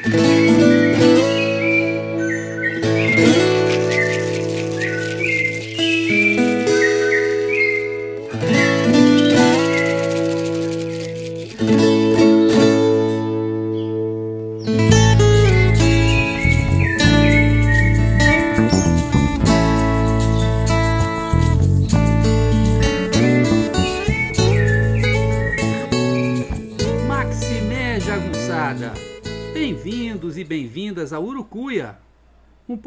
Maximé 0.00 0.91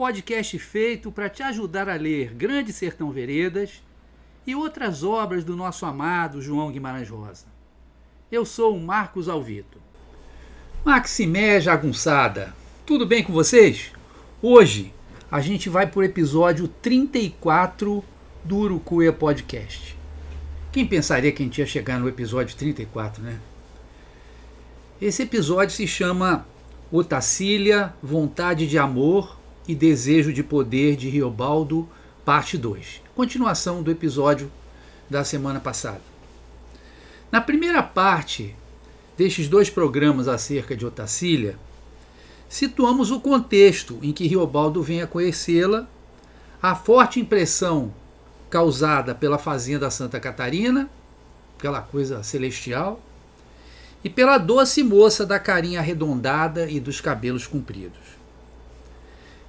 podcast 0.05 0.59
feito 0.59 1.11
para 1.11 1.27
te 1.27 1.41
ajudar 1.41 1.89
a 1.89 1.95
ler 1.95 2.31
Grande 2.35 2.71
Sertão 2.71 3.09
Veredas 3.09 3.81
e 4.45 4.53
outras 4.53 5.03
obras 5.03 5.43
do 5.43 5.55
nosso 5.55 5.83
amado 5.83 6.43
João 6.43 6.71
Guimarães 6.71 7.09
Rosa. 7.09 7.47
Eu 8.31 8.45
sou 8.45 8.77
o 8.77 8.79
Marcos 8.79 9.27
Alvito. 9.27 9.79
Maximé 10.85 11.59
Jagunçada, 11.59 12.53
tudo 12.85 13.03
bem 13.03 13.23
com 13.23 13.33
vocês? 13.33 13.93
Hoje 14.43 14.93
a 15.31 15.41
gente 15.41 15.69
vai 15.69 15.87
para 15.87 15.99
o 15.99 16.03
episódio 16.03 16.67
34 16.67 18.05
do 18.43 18.57
Urucuia 18.57 19.11
Podcast. 19.11 19.97
Quem 20.71 20.85
pensaria 20.85 21.31
que 21.31 21.41
a 21.41 21.45
gente 21.47 21.57
ia 21.57 21.65
chegar 21.65 21.99
no 21.99 22.07
episódio 22.07 22.55
34, 22.55 23.23
né? 23.23 23.39
Esse 25.01 25.23
episódio 25.23 25.75
se 25.75 25.87
chama 25.87 26.45
Otacília, 26.91 27.91
Vontade 28.03 28.67
de 28.67 28.77
Amor 28.77 29.34
e 29.67 29.73
Desejo 29.73 30.31
de 30.31 30.43
Poder 30.43 30.95
de 30.95 31.09
Riobaldo, 31.09 31.87
parte 32.23 32.57
2. 32.57 33.01
Continuação 33.15 33.81
do 33.81 33.89
episódio 33.89 34.51
da 35.09 35.23
semana 35.23 35.59
passada. 35.59 36.01
Na 37.31 37.41
primeira 37.41 37.81
parte 37.81 38.55
destes 39.17 39.47
dois 39.47 39.69
programas 39.69 40.27
acerca 40.27 40.75
de 40.75 40.85
Otacília, 40.85 41.57
situamos 42.47 43.11
o 43.11 43.19
contexto 43.19 43.97
em 44.01 44.11
que 44.11 44.27
Riobaldo 44.27 44.83
vem 44.83 45.01
a 45.01 45.07
conhecê-la, 45.07 45.87
a 46.61 46.75
forte 46.75 47.19
impressão 47.19 47.93
causada 48.49 49.15
pela 49.15 49.37
fazenda 49.37 49.89
Santa 49.89 50.19
Catarina, 50.19 50.89
aquela 51.57 51.81
coisa 51.81 52.21
celestial, 52.23 52.99
e 54.03 54.09
pela 54.09 54.37
doce 54.37 54.83
moça 54.83 55.25
da 55.25 55.39
carinha 55.39 55.79
arredondada 55.79 56.69
e 56.69 56.79
dos 56.79 57.01
cabelos 57.01 57.47
compridos. 57.47 58.24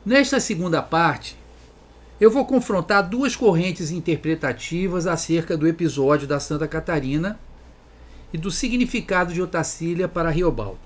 Nesta 0.06 0.38
segunda 0.38 0.80
parte, 0.80 1.36
eu 2.20 2.30
vou 2.30 2.46
confrontar 2.46 3.08
duas 3.08 3.34
correntes 3.34 3.90
interpretativas 3.90 5.04
acerca 5.04 5.56
do 5.56 5.66
episódio 5.66 6.28
da 6.28 6.38
Santa 6.38 6.68
Catarina 6.68 7.40
e 8.32 8.38
do 8.38 8.48
significado 8.48 9.34
de 9.34 9.42
Otacília 9.42 10.06
para 10.06 10.30
Riobaldo. 10.30 10.78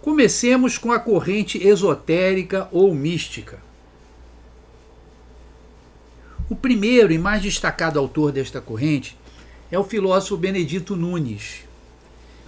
Comecemos 0.00 0.78
com 0.78 0.90
a 0.90 0.98
corrente 0.98 1.62
esotérica 1.62 2.66
ou 2.72 2.94
mística. 2.94 3.58
O 6.48 6.56
primeiro 6.56 7.12
e 7.12 7.18
mais 7.18 7.42
destacado 7.42 7.98
autor 7.98 8.32
desta 8.32 8.58
corrente 8.58 9.18
é 9.70 9.78
o 9.78 9.84
filósofo 9.84 10.38
Benedito 10.38 10.96
Nunes. 10.96 11.64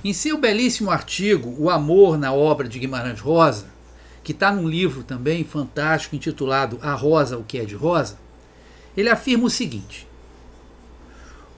Em 0.03 0.15
seu 0.15 0.39
belíssimo 0.39 0.91
artigo 0.91 1.55
O 1.59 1.69
Amor 1.69 2.17
na 2.17 2.33
Obra 2.33 2.67
de 2.67 2.79
Guimarães 2.79 3.21
Rosa, 3.21 3.67
que 4.23 4.33
está 4.33 4.53
num 4.53 4.69
livro 4.69 5.03
também 5.03 5.45
fantástico 5.45 6.17
intitulado 6.17 6.79
A 6.83 6.93
Rosa, 6.93 7.39
o 7.39 7.45
que 7.45 7.59
é 7.59 7.65
de 7.65 7.75
Rosa, 7.75 8.19
ele 8.97 9.09
afirma 9.09 9.45
o 9.45 9.51
seguinte: 9.51 10.07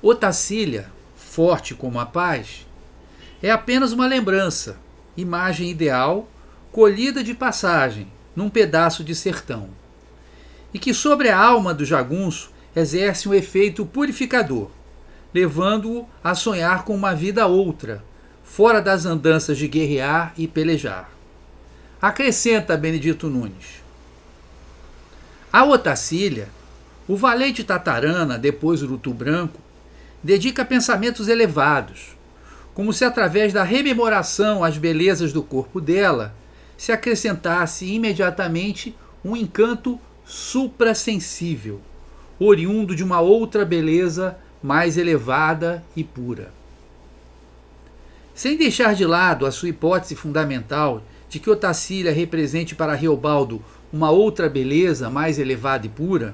Otacília, 0.00 0.90
forte 1.16 1.74
como 1.74 1.98
a 1.98 2.06
paz, 2.06 2.66
é 3.42 3.50
apenas 3.50 3.92
uma 3.92 4.06
lembrança, 4.06 4.78
imagem 5.16 5.70
ideal, 5.70 6.28
colhida 6.70 7.22
de 7.22 7.34
passagem, 7.34 8.06
num 8.34 8.48
pedaço 8.48 9.04
de 9.04 9.14
sertão 9.14 9.82
e 10.72 10.78
que 10.78 10.94
sobre 10.94 11.28
a 11.28 11.38
alma 11.38 11.74
do 11.74 11.84
jagunço 11.84 12.50
exerce 12.74 13.28
um 13.28 13.34
efeito 13.34 13.84
purificador, 13.84 14.70
levando-o 15.34 16.08
a 16.24 16.34
sonhar 16.34 16.84
com 16.84 16.94
uma 16.94 17.14
vida 17.14 17.46
outra, 17.46 18.02
fora 18.42 18.80
das 18.80 19.04
andanças 19.04 19.58
de 19.58 19.68
guerrear 19.68 20.32
e 20.36 20.48
pelejar. 20.48 21.11
Acrescenta 22.02 22.76
Benedito 22.76 23.28
Nunes. 23.28 23.80
A 25.52 25.64
Otacília, 25.64 26.48
o 27.06 27.16
valente 27.16 27.62
Tatarana, 27.62 28.36
depois 28.36 28.82
Urutu 28.82 29.14
Branco, 29.14 29.60
dedica 30.20 30.64
pensamentos 30.64 31.28
elevados, 31.28 32.16
como 32.74 32.92
se 32.92 33.04
através 33.04 33.52
da 33.52 33.62
rememoração 33.62 34.64
às 34.64 34.76
belezas 34.76 35.32
do 35.32 35.44
corpo 35.44 35.80
dela 35.80 36.34
se 36.76 36.90
acrescentasse 36.90 37.86
imediatamente 37.86 38.96
um 39.24 39.36
encanto 39.36 39.96
suprassensível, 40.24 41.80
oriundo 42.36 42.96
de 42.96 43.04
uma 43.04 43.20
outra 43.20 43.64
beleza 43.64 44.36
mais 44.60 44.98
elevada 44.98 45.84
e 45.94 46.02
pura. 46.02 46.52
Sem 48.34 48.56
deixar 48.56 48.96
de 48.96 49.06
lado 49.06 49.46
a 49.46 49.52
sua 49.52 49.68
hipótese 49.68 50.16
fundamental 50.16 51.00
de 51.32 51.40
que 51.40 51.50
Otacília 51.50 52.12
represente 52.12 52.76
para 52.76 52.94
Riobaldo 52.94 53.60
uma 53.92 54.10
outra 54.10 54.48
beleza 54.48 55.10
mais 55.10 55.40
elevada 55.40 55.86
e 55.86 55.88
pura, 55.88 56.32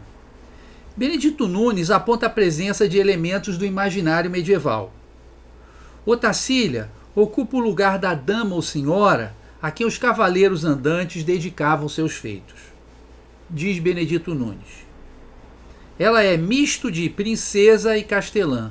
Benedito 0.94 1.48
Nunes 1.48 1.90
aponta 1.90 2.26
a 2.26 2.30
presença 2.30 2.86
de 2.86 2.98
elementos 2.98 3.56
do 3.56 3.64
imaginário 3.64 4.30
medieval. 4.30 4.92
Otacília 6.04 6.90
ocupa 7.14 7.56
o 7.56 7.60
lugar 7.60 7.98
da 7.98 8.12
dama 8.12 8.54
ou 8.54 8.60
senhora 8.60 9.34
a 9.62 9.70
quem 9.70 9.86
os 9.86 9.96
cavaleiros 9.96 10.64
andantes 10.64 11.24
dedicavam 11.24 11.88
seus 11.88 12.12
feitos 12.12 12.68
diz 13.48 13.78
Benedito 13.78 14.34
Nunes. 14.34 14.86
Ela 15.98 16.22
é 16.22 16.36
misto 16.36 16.90
de 16.90 17.08
princesa 17.08 17.96
e 17.96 18.04
castelã. 18.04 18.70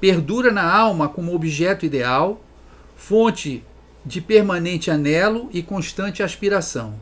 Perdura 0.00 0.50
na 0.52 0.72
alma 0.72 1.08
como 1.08 1.34
objeto 1.34 1.84
ideal, 1.84 2.40
fonte 2.96 3.62
de 4.04 4.20
permanente 4.20 4.90
anelo 4.90 5.48
e 5.52 5.62
constante 5.62 6.22
aspiração, 6.22 6.98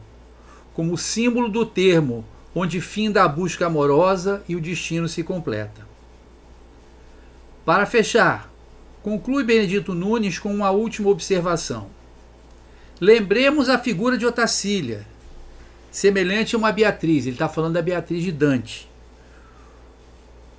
como 0.75 0.99
símbolo 0.99 1.49
do 1.49 1.65
termo 1.65 2.25
onde 2.55 2.81
finda 2.81 3.23
a 3.23 3.29
busca 3.29 3.67
amorosa 3.67 4.43
e 4.49 4.57
o 4.57 4.61
destino 4.61 5.09
se 5.09 5.23
completa. 5.23 5.87
Para 7.65 7.87
fechar, 7.87 8.51
conclui 9.03 9.45
Benedito 9.45 9.95
Nunes 9.95 10.39
com 10.39 10.53
uma 10.53 10.71
última 10.71 11.11
observação. 11.11 11.89
Lembremos 13.01 13.69
a 13.69 13.79
figura 13.79 14.19
de 14.19 14.27
Otacília, 14.27 15.07
semelhante 15.91 16.55
a 16.55 16.59
uma 16.59 16.73
Beatriz, 16.73 17.27
ele 17.27 17.35
está 17.35 17.49
falando 17.49 17.75
da 17.75 17.83
Beatriz 17.83 18.25
de 18.25 18.33
Dante. 18.33 18.89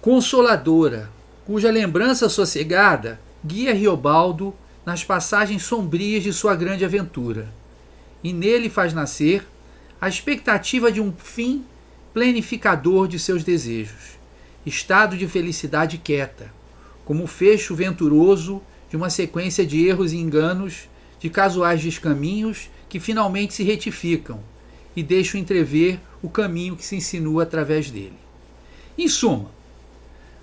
Consoladora, 0.02 1.10
cuja 1.46 1.70
lembrança 1.70 2.30
sossegada 2.30 3.20
guia 3.44 3.74
Riobaldo 3.74 4.54
nas 4.86 5.04
passagens 5.04 5.64
sombrias 5.64 6.24
de 6.24 6.34
sua 6.34 6.56
grande 6.56 6.86
aventura, 6.86 7.52
e 8.24 8.34
nele 8.34 8.70
faz 8.70 8.94
nascer 8.94 9.46
a 10.00 10.08
expectativa 10.08 10.92
de 10.92 11.02
um 11.02 11.12
fim 11.12 11.66
plenificador 12.14 13.08
de 13.08 13.20
seus 13.20 13.44
desejos, 13.44 14.18
estado 14.66 15.18
de 15.18 15.28
felicidade 15.28 15.98
quieta, 15.98 16.52
como 17.06 17.24
o 17.24 17.28
fecho 17.28 17.76
venturoso 17.76 18.62
de 18.90 18.96
uma 18.96 19.10
sequência 19.10 19.66
de 19.66 19.88
erros 19.88 20.14
e 20.14 20.18
enganos, 20.18 20.90
de 21.20 21.30
casuais 21.30 21.82
descaminhos 21.82 22.70
que 22.88 23.00
finalmente 23.00 23.54
se 23.54 23.64
retificam 23.64 24.40
e 24.96 25.04
deixam 25.04 25.40
entrever 25.40 26.00
o 26.22 26.30
caminho 26.30 26.76
que 26.76 26.86
se 26.86 26.96
insinua 26.96 27.44
através 27.44 27.92
dele. 27.92 28.18
Em 28.98 29.08
suma, 29.08 29.52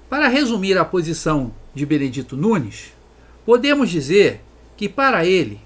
para 0.08 0.28
resumir 0.28 0.78
a 0.78 0.84
posição 0.84 1.52
de 1.74 1.84
Benedito 1.84 2.36
Nunes, 2.36 2.92
podemos 3.46 3.88
dizer 3.88 4.40
que, 4.76 4.88
para 4.88 5.24
ele, 5.24 5.60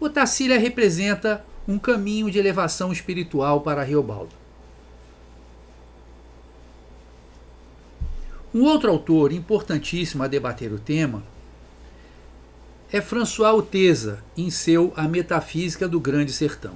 Otacília 0.00 0.58
representa 0.58 1.44
um 1.66 1.78
caminho 1.78 2.30
de 2.30 2.38
elevação 2.38 2.92
espiritual 2.92 3.60
para 3.60 3.84
Riobaldo. 3.84 4.34
Um 8.52 8.64
outro 8.64 8.90
autor 8.90 9.32
importantíssimo 9.32 10.22
a 10.22 10.28
debater 10.28 10.72
o 10.72 10.78
tema 10.78 11.22
é 12.92 13.00
François 13.00 13.54
Oteza, 13.54 14.22
em 14.36 14.50
seu 14.50 14.92
A 14.96 15.08
Metafísica 15.08 15.88
do 15.88 15.98
Grande 15.98 16.32
Sertão. 16.32 16.74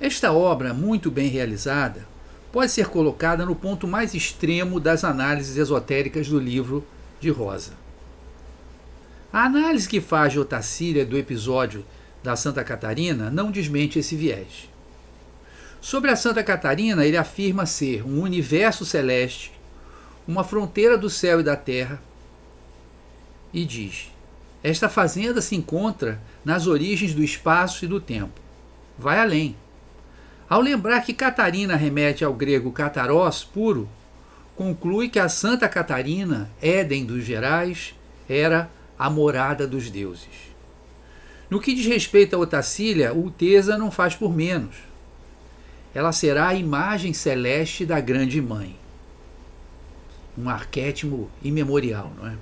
Esta 0.00 0.32
obra, 0.32 0.72
muito 0.72 1.10
bem 1.10 1.28
realizada, 1.28 2.06
pode 2.52 2.70
ser 2.70 2.88
colocada 2.88 3.44
no 3.44 3.54
ponto 3.54 3.86
mais 3.86 4.14
extremo 4.14 4.78
das 4.78 5.04
análises 5.04 5.56
esotéricas 5.56 6.28
do 6.28 6.38
livro 6.38 6.86
de 7.20 7.28
Rosa. 7.28 7.85
A 9.36 9.44
análise 9.44 9.86
que 9.86 10.00
faz 10.00 10.32
de 10.32 10.40
Otacília 10.40 11.04
do 11.04 11.14
episódio 11.14 11.84
da 12.22 12.34
Santa 12.36 12.64
Catarina 12.64 13.30
não 13.30 13.50
desmente 13.50 13.98
esse 13.98 14.16
viés. 14.16 14.70
Sobre 15.78 16.10
a 16.10 16.16
Santa 16.16 16.42
Catarina, 16.42 17.04
ele 17.04 17.18
afirma 17.18 17.66
ser 17.66 18.02
um 18.02 18.22
universo 18.22 18.86
celeste, 18.86 19.52
uma 20.26 20.42
fronteira 20.42 20.96
do 20.96 21.10
céu 21.10 21.40
e 21.40 21.42
da 21.42 21.54
terra, 21.54 22.00
e 23.52 23.66
diz: 23.66 24.10
Esta 24.64 24.88
fazenda 24.88 25.42
se 25.42 25.54
encontra 25.54 26.18
nas 26.42 26.66
origens 26.66 27.12
do 27.12 27.22
espaço 27.22 27.84
e 27.84 27.88
do 27.88 28.00
tempo. 28.00 28.40
Vai 28.98 29.18
além. 29.18 29.54
Ao 30.48 30.62
lembrar 30.62 31.02
que 31.02 31.12
Catarina 31.12 31.76
remete 31.76 32.24
ao 32.24 32.32
grego 32.32 32.72
catarós, 32.72 33.44
puro, 33.44 33.86
conclui 34.56 35.10
que 35.10 35.18
a 35.18 35.28
Santa 35.28 35.68
Catarina, 35.68 36.50
Éden 36.62 37.04
dos 37.04 37.22
Gerais, 37.22 37.94
era 38.26 38.70
a 38.98 39.10
morada 39.10 39.66
dos 39.66 39.90
deuses. 39.90 40.54
No 41.48 41.60
que 41.60 41.74
diz 41.74 41.86
respeito 41.86 42.34
a 42.34 42.38
Otacília, 42.38 43.14
o 43.14 43.30
Tesa 43.30 43.78
não 43.78 43.90
faz 43.90 44.14
por 44.14 44.34
menos. 44.34 44.74
Ela 45.94 46.12
será 46.12 46.48
a 46.48 46.54
imagem 46.54 47.12
celeste 47.12 47.86
da 47.86 48.00
grande 48.00 48.40
mãe. 48.42 48.76
Um 50.36 50.48
arquétipo 50.48 51.30
imemorial, 51.42 52.12
não 52.16 52.28
é? 52.28 52.36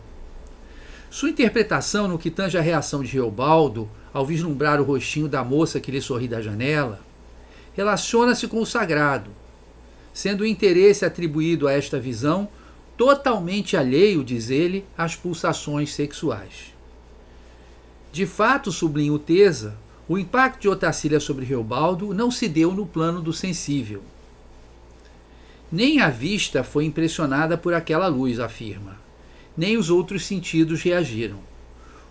Sua 1.11 1.31
interpretação 1.31 2.09
no 2.09 2.19
que 2.19 2.31
tange 2.31 2.59
a 2.59 2.61
reação 2.61 3.05
de 3.05 3.13
Reobaldo 3.13 3.89
ao 4.13 4.27
vislumbrar 4.27 4.81
o 4.81 4.85
rostinho 4.85 5.29
da 5.29 5.45
moça 5.45 5.79
que 5.79 5.93
lhe 5.93 6.01
sorri 6.01 6.27
da 6.27 6.41
janela 6.41 7.01
relaciona-se 7.75 8.47
com 8.47 8.61
o 8.61 8.67
sagrado, 8.67 9.31
sendo 10.13 10.43
o 10.43 10.47
interesse 10.47 11.05
atribuído 11.05 11.67
a 11.69 11.73
esta 11.73 11.99
visão 11.99 12.49
totalmente 12.97 13.77
alheio, 13.77 14.25
diz 14.25 14.51
ele, 14.51 14.85
às 14.97 15.17
pulsações 15.17 15.93
sexuais. 15.93 16.75
De 18.13 18.27
fato, 18.27 18.71
sublinha 18.71 19.13
o 19.13 19.19
Tesa, 19.19 19.77
o 20.09 20.19
impacto 20.19 20.63
de 20.63 20.69
Otacília 20.69 21.19
sobre 21.19 21.45
Reobaldo 21.45 22.15
não 22.15 22.31
se 22.31 22.49
deu 22.49 22.73
no 22.73 22.87
plano 22.87 23.21
do 23.21 23.33
sensível. 23.33 24.03
Nem 25.73 26.01
a 26.01 26.09
vista 26.09 26.63
foi 26.63 26.85
impressionada 26.85 27.57
por 27.59 27.75
aquela 27.75 28.07
luz, 28.07 28.39
afirma. 28.39 28.97
Nem 29.57 29.77
os 29.77 29.91
outros 29.91 30.27
sentidos 30.27 30.83
reagiram. 30.83 31.39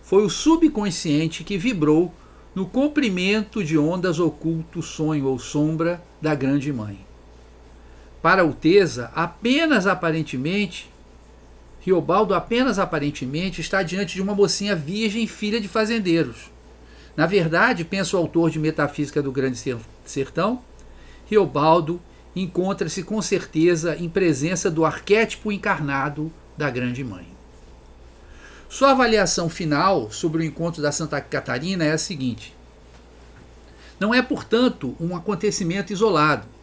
Foi 0.02 0.24
o 0.24 0.28
subconsciente 0.28 1.44
que 1.44 1.56
vibrou 1.56 2.12
no 2.54 2.66
comprimento 2.66 3.64
de 3.64 3.78
ondas 3.78 4.18
oculto 4.18 4.82
sonho 4.82 5.26
ou 5.26 5.38
sombra 5.38 6.02
da 6.20 6.34
grande 6.34 6.72
mãe. 6.72 6.98
Para 8.24 8.42
o 8.42 8.54
Tesa, 8.54 9.10
apenas 9.14 9.86
aparentemente, 9.86 10.90
Riobaldo 11.82 12.32
apenas 12.32 12.78
aparentemente 12.78 13.60
está 13.60 13.82
diante 13.82 14.14
de 14.14 14.22
uma 14.22 14.34
mocinha 14.34 14.74
virgem 14.74 15.26
filha 15.26 15.60
de 15.60 15.68
fazendeiros. 15.68 16.50
Na 17.14 17.26
verdade, 17.26 17.84
pensa 17.84 18.16
o 18.16 18.18
autor 18.18 18.48
de 18.48 18.58
Metafísica 18.58 19.20
do 19.20 19.30
Grande 19.30 19.62
Sertão, 20.06 20.62
Riobaldo 21.26 22.00
encontra-se 22.34 23.02
com 23.02 23.20
certeza 23.20 23.94
em 23.94 24.08
presença 24.08 24.70
do 24.70 24.86
arquétipo 24.86 25.52
encarnado 25.52 26.32
da 26.56 26.70
Grande 26.70 27.04
Mãe. 27.04 27.28
Sua 28.70 28.92
avaliação 28.92 29.50
final 29.50 30.10
sobre 30.10 30.40
o 30.40 30.46
encontro 30.46 30.80
da 30.80 30.92
Santa 30.92 31.20
Catarina 31.20 31.84
é 31.84 31.92
a 31.92 31.98
seguinte: 31.98 32.56
não 34.00 34.14
é, 34.14 34.22
portanto, 34.22 34.96
um 34.98 35.14
acontecimento 35.14 35.92
isolado. 35.92 36.53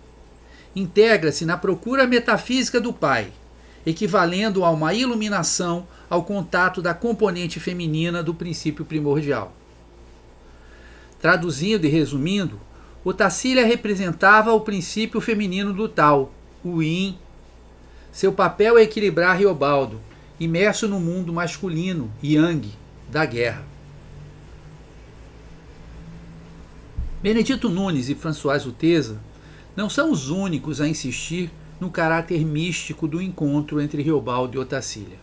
Integra-se 0.76 1.46
na 1.46 1.58
procura 1.58 2.08
metafísica 2.08 2.80
do 2.80 2.94
Pai, 2.94 3.32
equivalendo 3.86 4.64
a 4.64 4.70
uma 4.70 4.94
iluminação 4.94 5.88
ao 6.10 6.24
contato 6.24 6.82
da 6.82 6.94
componente 6.94 7.60
feminina 7.60 8.24
do 8.24 8.34
princípio 8.34 8.86
primordial. 8.86 9.54
Traduzindo 11.20 11.86
e 11.86 11.90
resumindo, 11.90 12.60
o 13.04 13.14
Tassília 13.14 13.66
representava 13.66 14.54
o 14.54 14.62
princípio 14.62 15.20
feminino 15.20 15.74
do 15.74 15.90
tal, 15.90 16.32
o 16.64 16.82
Yin. 16.82 17.18
Seu 18.12 18.32
papel 18.32 18.78
é 18.78 18.84
equilibrar 18.84 19.38
Riobaldo, 19.38 20.00
imerso 20.40 20.88
no 20.88 21.00
mundo 21.00 21.34
masculino, 21.34 22.12
Yang, 22.24 22.70
da 23.10 23.26
guerra. 23.26 23.64
Benedito 27.22 27.70
Nunes 27.70 28.10
e 28.10 28.16
François 28.16 28.66
Uteza 28.66 29.20
não 29.76 29.90
são 29.90 30.12
os 30.12 30.30
únicos 30.30 30.82
a 30.82 30.88
insistir 30.88 31.50
no 31.80 31.90
caráter 31.90 32.46
místico 32.46 33.08
do 33.08 33.22
encontro 33.22 33.82
entre 33.82 34.02
Riobaldo 34.02 34.58
e 34.58 34.60
Otacília. 34.60 35.18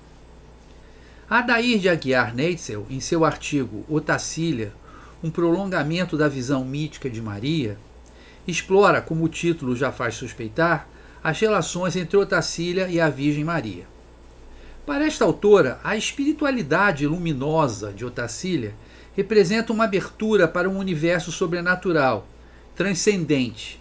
Adair 1.28 1.78
de 1.78 1.88
Aguiar 1.88 2.34
Neitzel, 2.34 2.86
em 2.88 3.00
seu 3.00 3.24
artigo 3.24 3.84
Otacília, 3.88 4.72
um 5.22 5.30
prolongamento 5.30 6.16
da 6.16 6.28
visão 6.28 6.64
mítica 6.64 7.10
de 7.10 7.20
Maria, 7.20 7.78
explora, 8.46 9.02
como 9.02 9.24
o 9.24 9.28
título 9.28 9.76
já 9.76 9.92
faz 9.92 10.14
suspeitar, 10.14 10.88
as 11.22 11.38
relações 11.38 11.96
entre 11.96 12.16
Otacília 12.16 12.88
e 12.88 12.98
a 13.00 13.10
Virgem 13.10 13.44
Maria. 13.44 13.86
Para 14.86 15.04
esta 15.04 15.24
autora, 15.24 15.78
a 15.84 15.96
espiritualidade 15.96 17.06
luminosa 17.06 17.92
de 17.92 18.06
Otacília 18.06 18.74
representa 19.14 19.72
uma 19.72 19.84
abertura 19.84 20.48
para 20.48 20.70
um 20.70 20.78
universo 20.78 21.30
sobrenatural, 21.30 22.26
transcendente, 22.74 23.78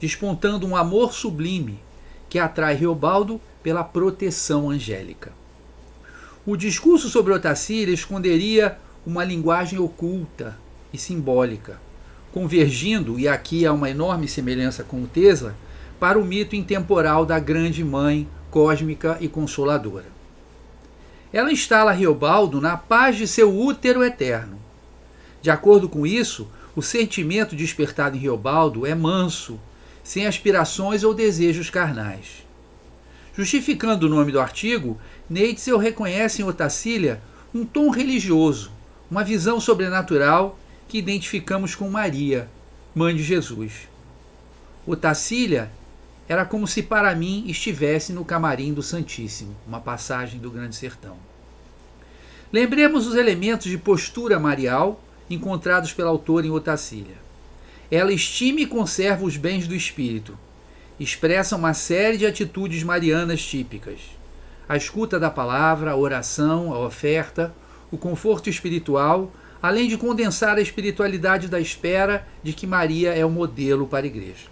despontando 0.00 0.66
um 0.66 0.76
amor 0.76 1.12
sublime 1.12 1.78
que 2.28 2.38
atrai 2.38 2.74
Riobaldo 2.74 3.40
pela 3.62 3.82
proteção 3.82 4.70
angélica. 4.70 5.32
O 6.46 6.56
discurso 6.56 7.08
sobre 7.08 7.32
Otacília 7.32 7.92
esconderia 7.92 8.78
uma 9.06 9.24
linguagem 9.24 9.78
oculta 9.78 10.56
e 10.92 10.98
simbólica, 10.98 11.80
convergindo, 12.32 13.18
e 13.18 13.26
aqui 13.28 13.66
há 13.66 13.72
uma 13.72 13.90
enorme 13.90 14.28
semelhança 14.28 14.82
com 14.84 15.02
o 15.02 15.06
Tesla, 15.06 15.54
para 15.98 16.18
o 16.18 16.24
mito 16.24 16.54
intemporal 16.54 17.26
da 17.26 17.38
grande 17.38 17.82
mãe 17.82 18.28
cósmica 18.50 19.18
e 19.20 19.28
consoladora. 19.28 20.06
Ela 21.32 21.52
instala 21.52 21.92
Riobaldo 21.92 22.60
na 22.60 22.76
paz 22.76 23.16
de 23.16 23.26
seu 23.26 23.54
útero 23.54 24.02
eterno. 24.02 24.58
De 25.42 25.50
acordo 25.50 25.88
com 25.88 26.06
isso, 26.06 26.48
o 26.74 26.82
sentimento 26.82 27.54
despertado 27.54 28.16
em 28.16 28.20
Riobaldo 28.20 28.86
é 28.86 28.94
manso, 28.94 29.60
sem 30.08 30.26
aspirações 30.26 31.04
ou 31.04 31.12
desejos 31.12 31.68
carnais. 31.68 32.42
Justificando 33.36 34.06
o 34.06 34.08
nome 34.08 34.32
do 34.32 34.40
artigo, 34.40 34.98
Neitzel 35.28 35.76
reconhece 35.76 36.40
em 36.40 36.46
Otacília 36.46 37.20
um 37.54 37.62
tom 37.66 37.90
religioso, 37.90 38.72
uma 39.10 39.22
visão 39.22 39.60
sobrenatural 39.60 40.58
que 40.88 40.96
identificamos 40.96 41.74
com 41.74 41.90
Maria, 41.90 42.48
mãe 42.94 43.14
de 43.14 43.22
Jesus. 43.22 43.86
Otacília 44.86 45.70
era 46.26 46.46
como 46.46 46.66
se 46.66 46.82
para 46.82 47.14
mim 47.14 47.44
estivesse 47.46 48.10
no 48.10 48.24
camarim 48.24 48.72
do 48.72 48.82
Santíssimo, 48.82 49.54
uma 49.66 49.78
passagem 49.78 50.40
do 50.40 50.50
Grande 50.50 50.74
Sertão. 50.74 51.18
Lembremos 52.50 53.06
os 53.06 53.14
elementos 53.14 53.70
de 53.70 53.76
postura 53.76 54.40
marial 54.40 55.04
encontrados 55.28 55.92
pela 55.92 56.08
autora 56.08 56.46
em 56.46 56.50
Otacília. 56.50 57.27
Ela 57.90 58.12
estima 58.12 58.60
e 58.60 58.66
conserva 58.66 59.24
os 59.24 59.36
bens 59.36 59.66
do 59.66 59.74
espírito. 59.74 60.36
Expressa 61.00 61.56
uma 61.56 61.74
série 61.74 62.16
de 62.16 62.26
atitudes 62.26 62.82
marianas 62.82 63.42
típicas: 63.42 63.98
a 64.68 64.76
escuta 64.76 65.18
da 65.18 65.30
palavra, 65.30 65.92
a 65.92 65.96
oração, 65.96 66.72
a 66.74 66.78
oferta, 66.78 67.54
o 67.90 67.96
conforto 67.96 68.50
espiritual, 68.50 69.32
além 69.62 69.88
de 69.88 69.96
condensar 69.96 70.56
a 70.56 70.60
espiritualidade 70.60 71.48
da 71.48 71.60
espera 71.60 72.26
de 72.42 72.52
que 72.52 72.66
Maria 72.66 73.14
é 73.14 73.24
o 73.24 73.30
modelo 73.30 73.86
para 73.86 74.04
a 74.04 74.06
igreja. 74.06 74.46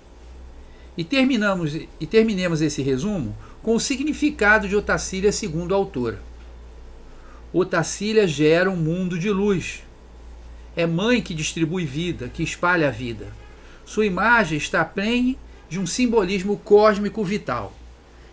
E, 0.97 1.05
terminamos, 1.05 1.75
e 1.75 2.07
terminemos 2.07 2.63
esse 2.63 2.81
resumo 2.81 3.37
com 3.63 3.75
o 3.75 3.81
significado 3.81 4.67
de 4.67 4.75
Otacília 4.75 5.31
segundo 5.31 5.75
a 5.75 5.77
autora. 5.77 6.21
Otacília 7.53 8.27
gera 8.27 8.71
um 8.71 8.77
mundo 8.77 9.19
de 9.19 9.31
luz, 9.31 9.83
é 10.77 10.87
mãe 10.87 11.23
que 11.23 11.35
distribui 11.35 11.87
vida, 11.87 12.29
que 12.29 12.43
espalha 12.43 12.89
a 12.89 12.91
vida. 12.91 13.27
Sua 13.87 14.05
imagem 14.05 14.59
está 14.59 14.85
prenhe 14.85 15.39
de 15.69 15.81
um 15.81 15.87
simbolismo 15.87 16.59
cósmico 16.59 17.25
vital. 17.25 17.73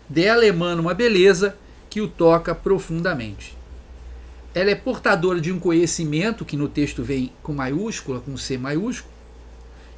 Dela 0.10 0.46
emana 0.46 0.82
uma 0.82 0.94
beleza 0.94 1.58
que 1.90 2.02
o 2.02 2.08
toca 2.08 2.54
profundamente. 2.54 3.58
Ela 4.54 4.72
é 4.72 4.76
portadora 4.76 5.40
de 5.40 5.52
um 5.52 5.60
conhecimento 5.60 6.46
que 6.46 6.58
no 6.58 6.68
texto 6.68 7.02
vem 7.02 7.32
com 7.42 7.54
maiúscula, 7.54 8.20
com 8.20 8.36
C 8.38 8.58
maiúsculo, 8.58 9.12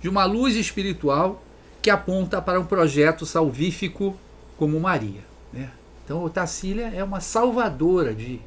de 0.01 0.07
uma 0.07 0.23
luz 0.23 0.55
espiritual 0.55 1.43
que 1.81 1.89
aponta 1.89 2.41
para 2.41 2.59
um 2.59 2.65
projeto 2.65 3.25
salvífico 3.25 4.17
como 4.57 4.79
Maria. 4.79 5.21
Né? 5.51 5.69
Então, 6.03 6.23
Otacília 6.23 6.91
é 6.95 7.03
uma 7.03 7.19
salvadora 7.19 8.13
de, 8.13 8.39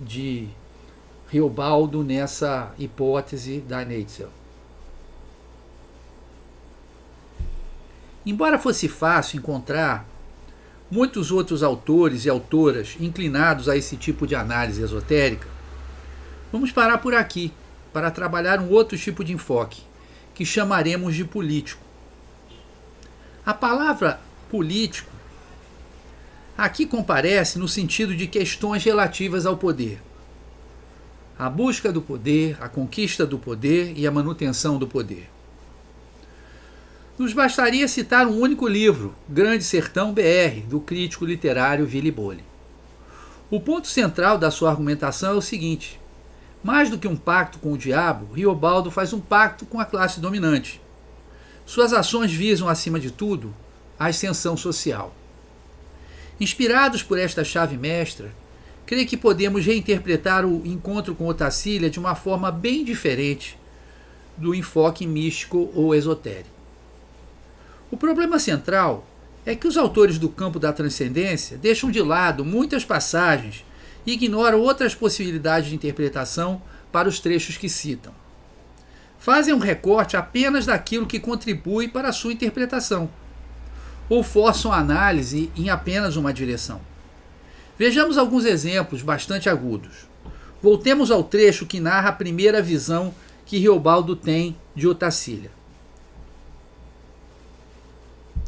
de 0.00 0.48
Riobaldo 1.32 2.04
nessa 2.04 2.74
hipótese 2.78 3.60
da 3.60 3.82
Neitzel. 3.86 4.28
Embora 8.26 8.58
fosse 8.58 8.86
fácil 8.86 9.38
encontrar 9.38 10.06
muitos 10.90 11.30
outros 11.32 11.62
autores 11.62 12.26
e 12.26 12.28
autoras 12.28 12.98
inclinados 13.00 13.66
a 13.66 13.74
esse 13.74 13.96
tipo 13.96 14.26
de 14.26 14.34
análise 14.34 14.82
esotérica, 14.82 15.48
vamos 16.52 16.70
parar 16.70 16.98
por 16.98 17.14
aqui 17.14 17.50
para 17.94 18.10
trabalhar 18.10 18.60
um 18.60 18.68
outro 18.70 18.98
tipo 18.98 19.24
de 19.24 19.32
enfoque, 19.32 19.80
que 20.34 20.44
chamaremos 20.44 21.14
de 21.14 21.24
político. 21.24 21.82
A 23.44 23.54
palavra 23.54 24.20
político 24.50 25.10
aqui 26.58 26.84
comparece 26.84 27.58
no 27.58 27.66
sentido 27.66 28.14
de 28.14 28.26
questões 28.26 28.84
relativas 28.84 29.46
ao 29.46 29.56
poder. 29.56 30.11
A 31.38 31.48
busca 31.48 31.92
do 31.92 32.02
poder, 32.02 32.56
a 32.60 32.68
conquista 32.68 33.26
do 33.26 33.38
poder 33.38 33.94
e 33.96 34.06
a 34.06 34.10
manutenção 34.10 34.78
do 34.78 34.86
poder. 34.86 35.28
Nos 37.18 37.32
bastaria 37.32 37.86
citar 37.88 38.26
um 38.26 38.38
único 38.38 38.66
livro, 38.66 39.14
Grande 39.28 39.64
Sertão 39.64 40.12
BR, 40.12 40.60
do 40.68 40.80
crítico 40.80 41.24
literário 41.24 41.86
Vili 41.86 42.10
Bolli. 42.10 42.44
O 43.50 43.60
ponto 43.60 43.86
central 43.86 44.38
da 44.38 44.50
sua 44.50 44.70
argumentação 44.70 45.32
é 45.32 45.36
o 45.36 45.42
seguinte: 45.42 46.00
mais 46.62 46.88
do 46.88 46.98
que 46.98 47.08
um 47.08 47.16
pacto 47.16 47.58
com 47.58 47.72
o 47.72 47.78
diabo, 47.78 48.32
Riobaldo 48.32 48.90
faz 48.90 49.12
um 49.12 49.20
pacto 49.20 49.66
com 49.66 49.80
a 49.80 49.84
classe 49.84 50.20
dominante. 50.20 50.80
Suas 51.66 51.92
ações 51.92 52.32
visam, 52.32 52.68
acima 52.68 53.00
de 53.00 53.10
tudo, 53.10 53.54
a 53.98 54.06
ascensão 54.06 54.56
social. 54.56 55.14
Inspirados 56.40 57.02
por 57.02 57.18
esta 57.18 57.44
chave 57.44 57.76
mestra, 57.76 58.32
creio 58.86 59.06
que 59.06 59.16
podemos 59.16 59.64
reinterpretar 59.64 60.44
o 60.44 60.66
encontro 60.66 61.14
com 61.14 61.26
Otacília 61.26 61.90
de 61.90 61.98
uma 61.98 62.14
forma 62.14 62.50
bem 62.50 62.84
diferente 62.84 63.58
do 64.36 64.54
enfoque 64.54 65.06
místico 65.06 65.70
ou 65.74 65.94
esotérico. 65.94 66.50
O 67.90 67.96
problema 67.96 68.38
central 68.38 69.06
é 69.44 69.54
que 69.54 69.66
os 69.66 69.76
autores 69.76 70.18
do 70.18 70.28
campo 70.28 70.58
da 70.58 70.72
transcendência 70.72 71.58
deixam 71.58 71.90
de 71.90 72.00
lado 72.00 72.44
muitas 72.44 72.84
passagens 72.84 73.64
e 74.06 74.12
ignoram 74.12 74.60
outras 74.60 74.94
possibilidades 74.94 75.68
de 75.68 75.74
interpretação 75.74 76.62
para 76.90 77.08
os 77.08 77.18
trechos 77.18 77.56
que 77.56 77.68
citam. 77.68 78.12
Fazem 79.18 79.54
um 79.54 79.58
recorte 79.58 80.16
apenas 80.16 80.66
daquilo 80.66 81.06
que 81.06 81.20
contribui 81.20 81.88
para 81.88 82.08
a 82.08 82.12
sua 82.12 82.32
interpretação, 82.32 83.08
ou 84.08 84.22
forçam 84.22 84.72
a 84.72 84.78
análise 84.78 85.50
em 85.56 85.70
apenas 85.70 86.16
uma 86.16 86.32
direção. 86.32 86.80
Vejamos 87.82 88.16
alguns 88.16 88.44
exemplos 88.44 89.02
bastante 89.02 89.48
agudos. 89.48 90.06
Voltemos 90.62 91.10
ao 91.10 91.24
trecho 91.24 91.66
que 91.66 91.80
narra 91.80 92.10
a 92.10 92.12
primeira 92.12 92.62
visão 92.62 93.12
que 93.44 93.58
Riobaldo 93.58 94.14
tem 94.14 94.56
de 94.72 94.86
Otacília. 94.86 95.50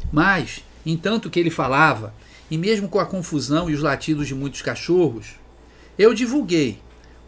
Mas, 0.09 0.63
entanto 0.85 1.29
que 1.29 1.37
ele 1.37 1.49
falava, 1.49 2.13
e 2.49 2.57
mesmo 2.57 2.87
com 2.87 2.97
a 2.97 3.05
confusão 3.05 3.69
e 3.69 3.73
os 3.73 3.81
latidos 3.81 4.25
de 4.25 4.33
muitos 4.33 4.61
cachorros, 4.61 5.35
eu 5.99 6.13
divulguei, 6.13 6.79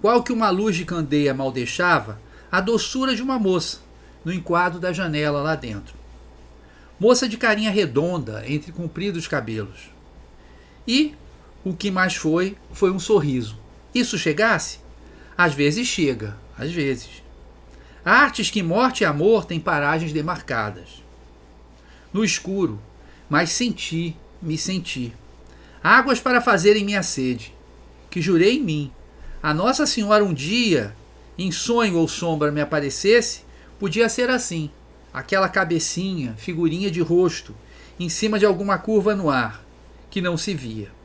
qual 0.01 0.23
que 0.23 0.31
uma 0.31 0.49
luz 0.49 0.77
de 0.77 0.85
candeia 0.85 1.33
mal 1.33 1.51
deixava, 1.51 2.21
a 2.49 2.61
doçura 2.61 3.17
de 3.17 3.21
uma 3.21 3.37
moça, 3.37 3.79
no 4.23 4.31
enquadro 4.31 4.79
da 4.79 4.93
janela 4.93 5.41
lá 5.41 5.55
dentro. 5.55 5.93
Moça 6.97 7.27
de 7.27 7.35
carinha 7.35 7.69
redonda, 7.69 8.45
entre 8.47 8.71
compridos 8.71 9.27
cabelos. 9.27 9.91
E 10.87 11.13
o 11.69 11.75
que 11.75 11.91
mais 11.91 12.15
foi, 12.15 12.55
foi 12.71 12.91
um 12.91 12.99
sorriso. 12.99 13.57
Isso 13.93 14.17
chegasse? 14.17 14.79
Às 15.37 15.53
vezes 15.53 15.87
chega, 15.87 16.37
às 16.57 16.71
vezes. 16.71 17.23
Artes 18.03 18.49
que 18.49 18.63
morte 18.63 19.01
e 19.01 19.05
amor 19.05 19.45
têm 19.45 19.59
paragens 19.59 20.13
demarcadas 20.13 21.07
no 22.17 22.23
escuro, 22.23 22.79
mas 23.29 23.51
senti, 23.51 24.15
me 24.41 24.57
senti. 24.57 25.13
Águas 25.83 26.19
para 26.19 26.41
fazerem 26.41 26.83
minha 26.83 27.03
sede, 27.03 27.53
que 28.09 28.21
jurei 28.21 28.57
em 28.57 28.63
mim. 28.63 28.91
A 29.41 29.53
Nossa 29.53 29.85
Senhora 29.85 30.25
um 30.25 30.33
dia, 30.33 30.95
em 31.37 31.51
sonho 31.51 31.97
ou 31.97 32.07
sombra 32.07 32.51
me 32.51 32.59
aparecesse, 32.61 33.41
podia 33.79 34.09
ser 34.09 34.29
assim, 34.29 34.71
aquela 35.13 35.47
cabecinha, 35.47 36.33
figurinha 36.37 36.89
de 36.89 37.01
rosto, 37.01 37.55
em 37.99 38.09
cima 38.09 38.39
de 38.39 38.45
alguma 38.45 38.77
curva 38.77 39.15
no 39.15 39.29
ar, 39.29 39.63
que 40.09 40.21
não 40.21 40.37
se 40.37 40.53
via. 40.53 40.96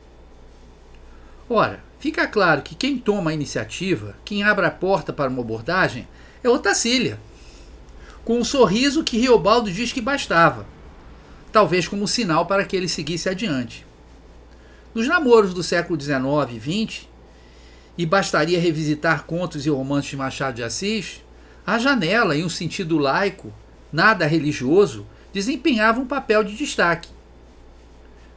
Ora, 1.49 1.83
fica 1.99 2.27
claro 2.27 2.61
que 2.61 2.75
quem 2.75 2.97
toma 2.97 3.31
a 3.31 3.33
iniciativa, 3.33 4.15
quem 4.23 4.43
abre 4.43 4.65
a 4.65 4.71
porta 4.71 5.11
para 5.11 5.29
uma 5.29 5.41
abordagem, 5.41 6.07
é 6.43 6.49
Otacília, 6.49 7.19
com 8.23 8.39
um 8.39 8.43
sorriso 8.43 9.03
que 9.03 9.17
Riobaldo 9.17 9.71
diz 9.71 9.91
que 9.91 10.01
bastava 10.01 10.65
talvez 11.53 11.87
como 11.87 12.07
sinal 12.07 12.47
para 12.47 12.65
que 12.65 12.75
ele 12.75 12.89
seguisse 12.89 13.29
adiante. 13.29 13.85
Nos 14.93 15.07
namoros 15.07 15.53
do 15.53 15.61
século 15.61 16.01
XIX 16.01 16.19
e 16.51 16.85
XX, 16.87 17.07
e 17.95 18.07
bastaria 18.07 18.59
revisitar 18.59 19.25
contos 19.25 19.67
e 19.67 19.69
romances 19.69 20.09
de 20.09 20.17
Machado 20.17 20.55
de 20.55 20.63
Assis, 20.63 21.23
a 21.65 21.77
janela, 21.77 22.35
em 22.35 22.43
um 22.43 22.49
sentido 22.49 22.97
laico, 22.97 23.53
nada 23.91 24.25
religioso, 24.25 25.05
desempenhava 25.31 26.01
um 26.01 26.07
papel 26.07 26.43
de 26.43 26.55
destaque. 26.55 27.09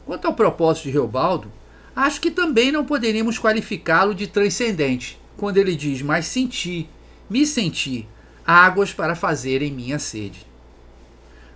Quanto 0.04 0.26
ao 0.26 0.34
propósito 0.34 0.84
de 0.84 0.90
Reobaldo, 0.90 1.50
acho 1.96 2.20
que 2.20 2.30
também 2.30 2.70
não 2.70 2.84
poderíamos 2.84 3.38
qualificá-lo 3.38 4.14
de 4.14 4.26
transcendente, 4.26 5.18
quando 5.38 5.56
ele 5.56 5.74
diz: 5.74 6.02
Mas 6.02 6.26
senti, 6.26 6.86
me 7.28 7.46
senti, 7.46 8.06
águas 8.46 8.92
para 8.92 9.16
fazerem 9.16 9.72
minha 9.72 9.98
sede. 9.98 10.46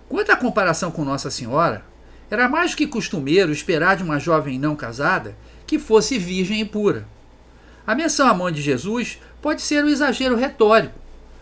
Quanto 0.09 0.31
à 0.31 0.35
comparação 0.35 0.89
com 0.89 1.05
Nossa 1.05 1.29
Senhora, 1.29 1.85
era 2.29 2.49
mais 2.49 2.73
que 2.73 2.87
costumeiro 2.87 3.51
esperar 3.51 3.95
de 3.95 4.03
uma 4.03 4.19
jovem 4.19 4.57
não 4.57 4.75
casada 4.75 5.37
que 5.67 5.77
fosse 5.77 6.17
virgem 6.17 6.59
e 6.59 6.65
pura. 6.65 7.07
A 7.85 7.93
menção 7.93 8.27
à 8.27 8.33
mãe 8.33 8.51
de 8.51 8.61
Jesus 8.61 9.19
pode 9.41 9.61
ser 9.61 9.83
um 9.83 9.89
exagero 9.89 10.35
retórico, 10.35 10.97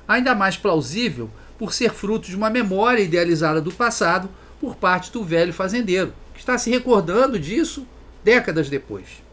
ainda 0.08 0.36
mais 0.36 0.58
plausível 0.58 1.30
por 1.58 1.74
ser 1.74 1.92
fruto 1.92 2.28
de 2.28 2.36
uma 2.36 2.50
memória 2.50 3.02
idealizada 3.02 3.62
do 3.62 3.72
passado 3.72 4.30
por 4.60 4.76
parte 4.76 5.12
do 5.12 5.24
velho 5.24 5.54
fazendeiro, 5.54 6.14
que 6.34 6.40
está 6.40 6.58
se 6.58 6.70
recordando 6.70 7.40
disso 7.40 7.86
décadas 8.30 8.70
depois. 8.70 9.24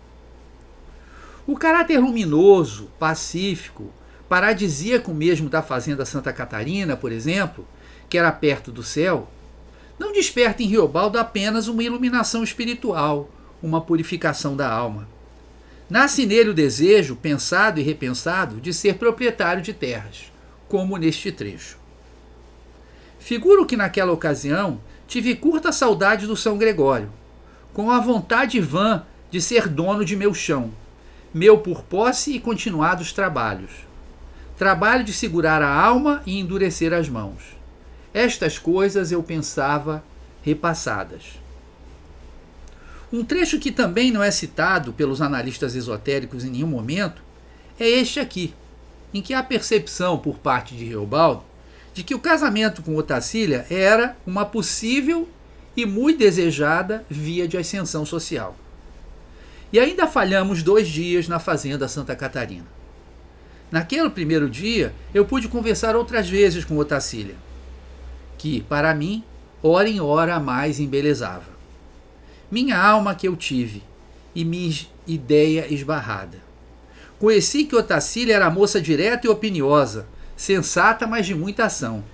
O 1.46 1.54
caráter 1.54 1.98
luminoso, 1.98 2.90
pacífico, 2.98 3.92
paradisíaco 4.26 5.12
mesmo 5.12 5.50
da 5.50 5.60
fazenda 5.60 6.06
Santa 6.06 6.32
Catarina, 6.32 6.96
por 6.96 7.12
exemplo, 7.12 7.68
que 8.08 8.16
era 8.16 8.32
perto 8.32 8.72
do 8.72 8.82
céu, 8.82 9.28
não 9.98 10.14
desperta 10.14 10.62
em 10.62 10.66
Riobaldo 10.66 11.18
apenas 11.18 11.68
uma 11.68 11.82
iluminação 11.82 12.42
espiritual, 12.42 13.28
uma 13.62 13.82
purificação 13.82 14.56
da 14.56 14.66
alma. 14.66 15.06
Nasce 15.90 16.24
nele 16.24 16.48
o 16.48 16.54
desejo, 16.54 17.16
pensado 17.16 17.78
e 17.78 17.82
repensado, 17.82 18.62
de 18.62 18.72
ser 18.72 18.94
proprietário 18.94 19.60
de 19.60 19.74
terras, 19.74 20.32
como 20.70 20.96
neste 20.96 21.30
trecho. 21.30 21.76
Figuro 23.18 23.66
que 23.66 23.76
naquela 23.76 24.12
ocasião 24.12 24.80
tive 25.06 25.36
curta 25.36 25.70
saudade 25.70 26.26
do 26.26 26.34
São 26.34 26.56
Gregório, 26.56 27.12
com 27.76 27.90
a 27.90 28.00
vontade 28.00 28.58
vã 28.58 29.04
de 29.30 29.38
ser 29.38 29.68
dono 29.68 30.02
de 30.02 30.16
meu 30.16 30.32
chão, 30.32 30.72
meu 31.34 31.58
por 31.58 31.82
posse 31.82 32.32
e 32.32 32.40
continuados 32.40 33.12
trabalhos. 33.12 33.70
Trabalho 34.56 35.04
de 35.04 35.12
segurar 35.12 35.60
a 35.60 35.70
alma 35.70 36.22
e 36.24 36.40
endurecer 36.40 36.94
as 36.94 37.06
mãos 37.06 37.56
estas 38.16 38.58
coisas 38.58 39.12
eu 39.12 39.22
pensava 39.22 40.02
repassadas. 40.42 41.38
Um 43.12 43.22
trecho 43.22 43.58
que 43.58 43.70
também 43.70 44.10
não 44.10 44.22
é 44.22 44.30
citado 44.30 44.90
pelos 44.94 45.20
analistas 45.20 45.76
esotéricos 45.76 46.42
em 46.42 46.48
nenhum 46.48 46.66
momento 46.66 47.20
é 47.78 47.86
este 47.86 48.18
aqui, 48.18 48.54
em 49.12 49.20
que 49.20 49.34
há 49.34 49.42
percepção 49.42 50.16
por 50.16 50.38
parte 50.38 50.74
de 50.74 50.86
Reobaldo 50.86 51.44
de 51.92 52.02
que 52.02 52.14
o 52.14 52.18
casamento 52.18 52.80
com 52.80 52.96
Otacília 52.96 53.66
era 53.68 54.16
uma 54.26 54.46
possível 54.46 55.28
e 55.76 55.84
muito 55.84 56.18
desejada 56.18 57.04
via 57.08 57.46
de 57.46 57.56
ascensão 57.56 58.06
social. 58.06 58.56
E 59.72 59.78
ainda 59.78 60.06
falhamos 60.06 60.62
dois 60.62 60.88
dias 60.88 61.28
na 61.28 61.38
fazenda 61.38 61.88
Santa 61.88 62.16
Catarina. 62.16 62.66
Naquele 63.70 64.08
primeiro 64.08 64.48
dia, 64.48 64.94
eu 65.12 65.24
pude 65.24 65.48
conversar 65.48 65.96
outras 65.96 66.28
vezes 66.28 66.64
com 66.64 66.78
Otacília 66.78 67.34
que, 68.36 68.60
para 68.62 68.94
mim, 68.94 69.24
hora 69.62 69.88
em 69.88 70.00
hora 70.00 70.38
mais 70.38 70.78
embelezava. 70.78 71.56
Minha 72.50 72.78
alma 72.78 73.14
que 73.14 73.26
eu 73.26 73.34
tive 73.34 73.82
e 74.34 74.44
minha 74.44 74.72
ideia 75.06 75.72
esbarrada. 75.72 76.38
Conheci 77.18 77.64
que 77.64 77.74
Otacília 77.74 78.36
era 78.36 78.50
moça 78.50 78.80
direta 78.80 79.26
e 79.26 79.30
opiniosa, 79.30 80.06
sensata, 80.36 81.06
mas 81.06 81.26
de 81.26 81.34
muita 81.34 81.64
ação. 81.64 82.04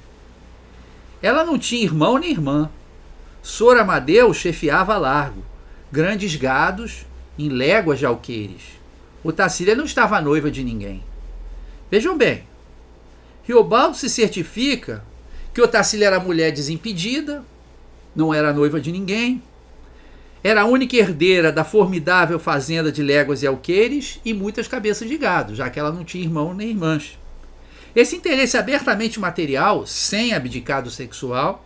Ela 1.20 1.44
não 1.44 1.58
tinha 1.58 1.82
irmão 1.82 2.18
nem 2.18 2.30
irmã. 2.30 2.70
Sor 3.42 3.76
Amadeu 3.76 4.32
chefiava 4.32 4.96
largo, 4.96 5.44
grandes 5.90 6.36
gados 6.36 7.04
em 7.36 7.48
léguas 7.48 7.98
de 7.98 8.06
alqueires. 8.06 8.62
Otacília 9.24 9.74
não 9.74 9.84
estava 9.84 10.20
noiva 10.20 10.48
de 10.48 10.62
ninguém. 10.62 11.02
Vejam 11.90 12.16
bem, 12.16 12.44
Riobaldo 13.42 13.96
se 13.96 14.08
certifica 14.08 15.04
que 15.52 15.60
Otacília 15.60 16.06
era 16.06 16.20
mulher 16.20 16.52
desimpedida, 16.52 17.44
não 18.14 18.32
era 18.32 18.52
noiva 18.52 18.80
de 18.80 18.92
ninguém, 18.92 19.42
era 20.44 20.62
a 20.62 20.66
única 20.66 20.96
herdeira 20.96 21.50
da 21.50 21.64
formidável 21.64 22.38
fazenda 22.38 22.92
de 22.92 23.02
léguas 23.02 23.42
e 23.42 23.46
alqueires 23.46 24.20
e 24.24 24.32
muitas 24.32 24.68
cabeças 24.68 25.08
de 25.08 25.18
gado, 25.18 25.54
já 25.54 25.68
que 25.68 25.80
ela 25.80 25.92
não 25.92 26.04
tinha 26.04 26.24
irmão 26.24 26.54
nem 26.54 26.70
irmãs. 26.70 27.18
Esse 27.94 28.16
interesse 28.16 28.56
abertamente 28.56 29.18
material, 29.18 29.84
sem 29.86 30.32
abdicar 30.32 30.82
do 30.82 30.90
sexual, 30.90 31.64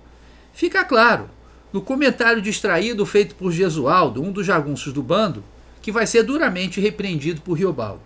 fica 0.52 0.82
claro 0.82 1.30
no 1.76 1.82
comentário 1.82 2.40
distraído 2.40 3.04
feito 3.04 3.34
por 3.34 3.52
Gesualdo, 3.52 4.22
um 4.22 4.32
dos 4.32 4.46
jagunços 4.46 4.94
do 4.94 5.02
bando, 5.02 5.44
que 5.82 5.92
vai 5.92 6.06
ser 6.06 6.22
duramente 6.22 6.80
repreendido 6.80 7.42
por 7.42 7.52
Riobaldo. 7.52 8.00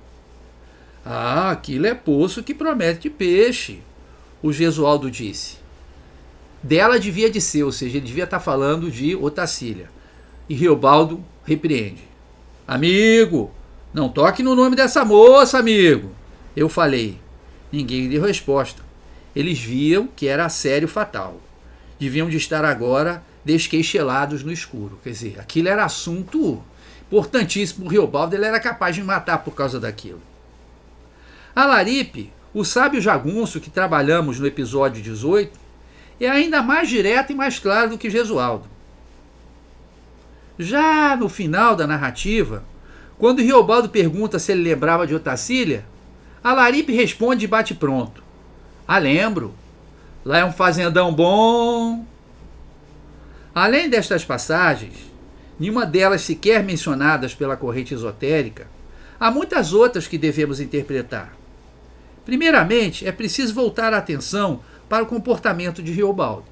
Ah, 1.06 1.52
aquilo 1.52 1.86
é 1.86 1.94
poço 1.94 2.42
que 2.42 2.52
promete 2.52 3.08
peixe, 3.08 3.78
o 4.42 4.52
Gesualdo 4.52 5.08
disse. 5.08 5.58
Dela 6.60 6.98
devia 6.98 7.30
de 7.30 7.40
ser, 7.40 7.62
ou 7.62 7.70
seja, 7.70 7.98
ele 7.98 8.06
devia 8.08 8.24
estar 8.24 8.40
falando 8.40 8.90
de 8.90 9.14
Otacília. 9.14 9.88
E 10.48 10.54
Riobaldo 10.56 11.24
repreende. 11.44 12.02
Amigo, 12.66 13.52
não 13.94 14.08
toque 14.08 14.42
no 14.42 14.56
nome 14.56 14.74
dessa 14.74 15.04
moça, 15.04 15.60
amigo. 15.60 16.10
Eu 16.56 16.68
falei. 16.68 17.20
Ninguém 17.70 18.08
deu 18.08 18.20
resposta. 18.20 18.82
Eles 19.34 19.60
viam 19.60 20.08
que 20.08 20.26
era 20.26 20.48
sério 20.48 20.88
fatal. 20.88 21.40
Deviam 22.00 22.28
de 22.28 22.36
estar 22.36 22.64
agora 22.64 23.29
desqueixelados 23.50 24.44
no 24.44 24.52
escuro. 24.52 24.98
Quer 25.02 25.10
dizer, 25.10 25.40
aquilo 25.40 25.68
era 25.68 25.84
assunto 25.84 26.62
importantíssimo. 27.06 27.86
O 27.86 27.88
Riobaldo 27.88 28.36
ele 28.36 28.44
era 28.44 28.60
capaz 28.60 28.94
de 28.94 29.02
matar 29.02 29.38
por 29.38 29.54
causa 29.54 29.80
daquilo. 29.80 30.22
Alaripe, 31.54 32.32
o 32.54 32.64
sábio 32.64 33.00
jagunço 33.00 33.60
que 33.60 33.68
trabalhamos 33.68 34.38
no 34.38 34.46
episódio 34.46 35.02
18, 35.02 35.58
é 36.20 36.28
ainda 36.28 36.62
mais 36.62 36.88
direto 36.88 37.32
e 37.32 37.34
mais 37.34 37.58
claro 37.58 37.90
do 37.90 37.98
que 37.98 38.08
Gesualdo. 38.08 38.68
Já 40.56 41.16
no 41.16 41.28
final 41.28 41.74
da 41.74 41.86
narrativa, 41.86 42.62
quando 43.18 43.42
Riobaldo 43.42 43.88
pergunta 43.88 44.38
se 44.38 44.52
ele 44.52 44.62
lembrava 44.62 45.06
de 45.06 45.14
Otacília, 45.14 45.84
Alaripe 46.44 46.92
responde 46.92 47.46
e 47.46 47.48
bate 47.48 47.74
pronto. 47.74 48.22
Ah, 48.86 48.98
lembro. 48.98 49.54
Lá 50.24 50.38
é 50.38 50.44
um 50.44 50.52
fazendão 50.52 51.12
bom. 51.12 52.04
Além 53.54 53.88
destas 53.88 54.24
passagens, 54.24 54.94
nenhuma 55.58 55.84
delas 55.84 56.22
sequer 56.22 56.62
mencionadas 56.62 57.34
pela 57.34 57.56
corrente 57.56 57.92
esotérica, 57.92 58.68
há 59.18 59.30
muitas 59.30 59.72
outras 59.72 60.06
que 60.06 60.16
devemos 60.16 60.60
interpretar. 60.60 61.36
Primeiramente, 62.24 63.06
é 63.06 63.10
preciso 63.10 63.52
voltar 63.52 63.92
a 63.92 63.98
atenção 63.98 64.60
para 64.88 65.02
o 65.02 65.06
comportamento 65.06 65.82
de 65.82 65.90
Riobaldo. 65.90 66.44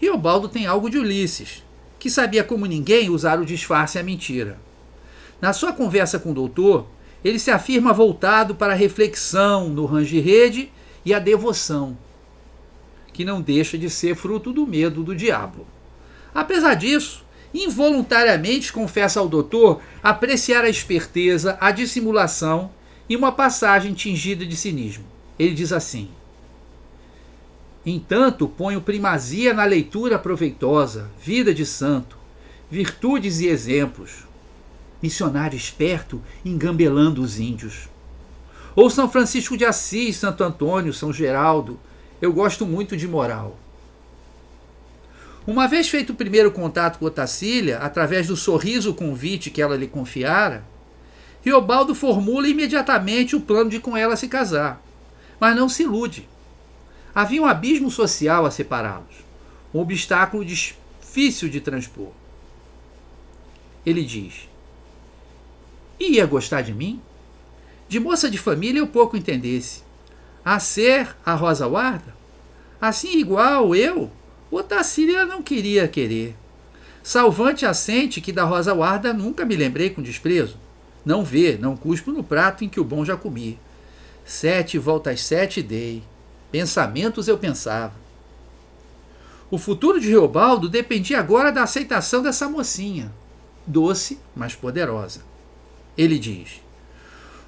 Riobaldo 0.00 0.48
tem 0.48 0.66
algo 0.66 0.90
de 0.90 0.98
Ulisses, 0.98 1.62
que 2.00 2.10
sabia 2.10 2.42
como 2.42 2.66
ninguém 2.66 3.08
usar 3.08 3.40
o 3.40 3.46
disfarce 3.46 3.96
e 3.96 4.00
a 4.00 4.04
mentira. 4.04 4.58
Na 5.40 5.52
sua 5.52 5.72
conversa 5.72 6.18
com 6.18 6.32
o 6.32 6.34
doutor, 6.34 6.86
ele 7.24 7.38
se 7.38 7.50
afirma 7.50 7.92
voltado 7.92 8.56
para 8.56 8.72
a 8.72 8.76
reflexão 8.76 9.68
no 9.68 9.86
range-rede 9.86 10.70
e 11.04 11.14
a 11.14 11.18
devoção, 11.18 11.96
que 13.12 13.24
não 13.24 13.40
deixa 13.40 13.78
de 13.78 13.88
ser 13.88 14.16
fruto 14.16 14.52
do 14.52 14.66
medo 14.66 15.04
do 15.04 15.14
diabo. 15.14 15.66
Apesar 16.36 16.74
disso, 16.74 17.24
involuntariamente 17.54 18.70
confessa 18.70 19.18
ao 19.18 19.26
doutor 19.26 19.80
apreciar 20.02 20.64
a 20.64 20.68
esperteza, 20.68 21.56
a 21.58 21.70
dissimulação 21.70 22.70
e 23.08 23.16
uma 23.16 23.32
passagem 23.32 23.94
tingida 23.94 24.44
de 24.44 24.54
cinismo. 24.54 25.06
Ele 25.38 25.54
diz 25.54 25.72
assim: 25.72 26.10
Entanto, 27.86 28.46
ponho 28.46 28.82
primazia 28.82 29.54
na 29.54 29.64
leitura 29.64 30.18
proveitosa, 30.18 31.10
vida 31.18 31.54
de 31.54 31.64
santo, 31.64 32.18
virtudes 32.70 33.40
e 33.40 33.46
exemplos. 33.46 34.26
Missionário 35.02 35.56
esperto 35.56 36.20
engambelando 36.44 37.22
os 37.22 37.40
índios. 37.40 37.88
Ou 38.74 38.90
São 38.90 39.08
Francisco 39.08 39.56
de 39.56 39.64
Assis, 39.64 40.18
Santo 40.18 40.44
Antônio, 40.44 40.92
São 40.92 41.10
Geraldo. 41.10 41.80
Eu 42.20 42.30
gosto 42.30 42.66
muito 42.66 42.94
de 42.94 43.08
moral. 43.08 43.58
Uma 45.46 45.68
vez 45.68 45.88
feito 45.88 46.10
o 46.10 46.16
primeiro 46.16 46.50
contato 46.50 46.98
com 46.98 47.04
Otacília, 47.04 47.78
através 47.78 48.26
do 48.26 48.36
sorriso 48.36 48.92
convite 48.92 49.50
que 49.50 49.62
ela 49.62 49.76
lhe 49.76 49.86
confiara, 49.86 50.64
Riobaldo 51.46 51.94
formula 51.94 52.48
imediatamente 52.48 53.36
o 53.36 53.40
plano 53.40 53.70
de 53.70 53.78
com 53.78 53.96
ela 53.96 54.16
se 54.16 54.26
casar. 54.26 54.82
Mas 55.38 55.54
não 55.54 55.68
se 55.68 55.84
ilude. 55.84 56.28
Havia 57.14 57.40
um 57.40 57.46
abismo 57.46 57.88
social 57.88 58.44
a 58.44 58.50
separá-los, 58.50 59.24
um 59.72 59.78
obstáculo 59.78 60.44
difícil 60.44 61.48
de 61.48 61.60
transpor. 61.60 62.10
Ele 63.86 64.04
diz: 64.04 64.48
Ia 66.00 66.26
gostar 66.26 66.62
de 66.62 66.74
mim? 66.74 67.00
De 67.88 68.00
moça 68.00 68.28
de 68.28 68.38
família 68.38 68.80
eu 68.80 68.88
pouco 68.88 69.16
entendesse. 69.16 69.84
A 70.44 70.58
ser 70.58 71.16
a 71.24 71.34
Rosa 71.34 71.68
Guarda? 71.68 72.16
Assim 72.80 73.18
igual 73.18 73.72
eu, 73.76 74.10
o 74.50 74.62
Tacília 74.62 75.24
não 75.24 75.42
queria 75.42 75.88
querer. 75.88 76.36
Salvante 77.02 77.64
assente 77.64 78.20
que 78.20 78.32
da 78.32 78.44
Rosa 78.44 78.72
Guarda 78.74 79.12
nunca 79.12 79.44
me 79.44 79.56
lembrei 79.56 79.90
com 79.90 80.02
desprezo. 80.02 80.56
Não 81.04 81.24
vê, 81.24 81.56
não 81.60 81.76
cuspo 81.76 82.10
no 82.10 82.24
prato 82.24 82.64
em 82.64 82.68
que 82.68 82.80
o 82.80 82.84
bom 82.84 83.04
já 83.04 83.16
comi. 83.16 83.58
Sete 84.24 84.76
voltas 84.76 85.22
sete 85.22 85.62
dei 85.62 86.02
Pensamentos 86.50 87.28
eu 87.28 87.36
pensava. 87.36 87.92
O 89.50 89.58
futuro 89.58 90.00
de 90.00 90.08
Reobaldo 90.08 90.68
dependia 90.68 91.18
agora 91.18 91.52
da 91.52 91.62
aceitação 91.62 92.22
dessa 92.22 92.48
mocinha, 92.48 93.12
doce, 93.66 94.18
mas 94.34 94.54
poderosa. 94.54 95.20
Ele 95.96 96.18
diz: 96.18 96.60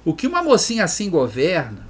O 0.05 0.13
que 0.13 0.27
uma 0.27 0.43
mocinha 0.43 0.83
assim 0.83 1.09
governa, 1.09 1.87